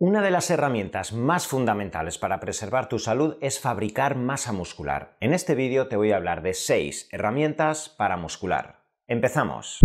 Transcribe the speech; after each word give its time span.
Una 0.00 0.22
de 0.22 0.30
las 0.30 0.48
herramientas 0.52 1.12
más 1.12 1.48
fundamentales 1.48 2.18
para 2.18 2.38
preservar 2.38 2.88
tu 2.88 3.00
salud 3.00 3.36
es 3.40 3.58
fabricar 3.58 4.14
masa 4.14 4.52
muscular. 4.52 5.16
En 5.18 5.34
este 5.34 5.56
vídeo 5.56 5.88
te 5.88 5.96
voy 5.96 6.12
a 6.12 6.16
hablar 6.16 6.40
de 6.40 6.54
6 6.54 7.08
herramientas 7.10 7.88
para 7.88 8.16
muscular. 8.16 8.84
Empezamos. 9.08 9.80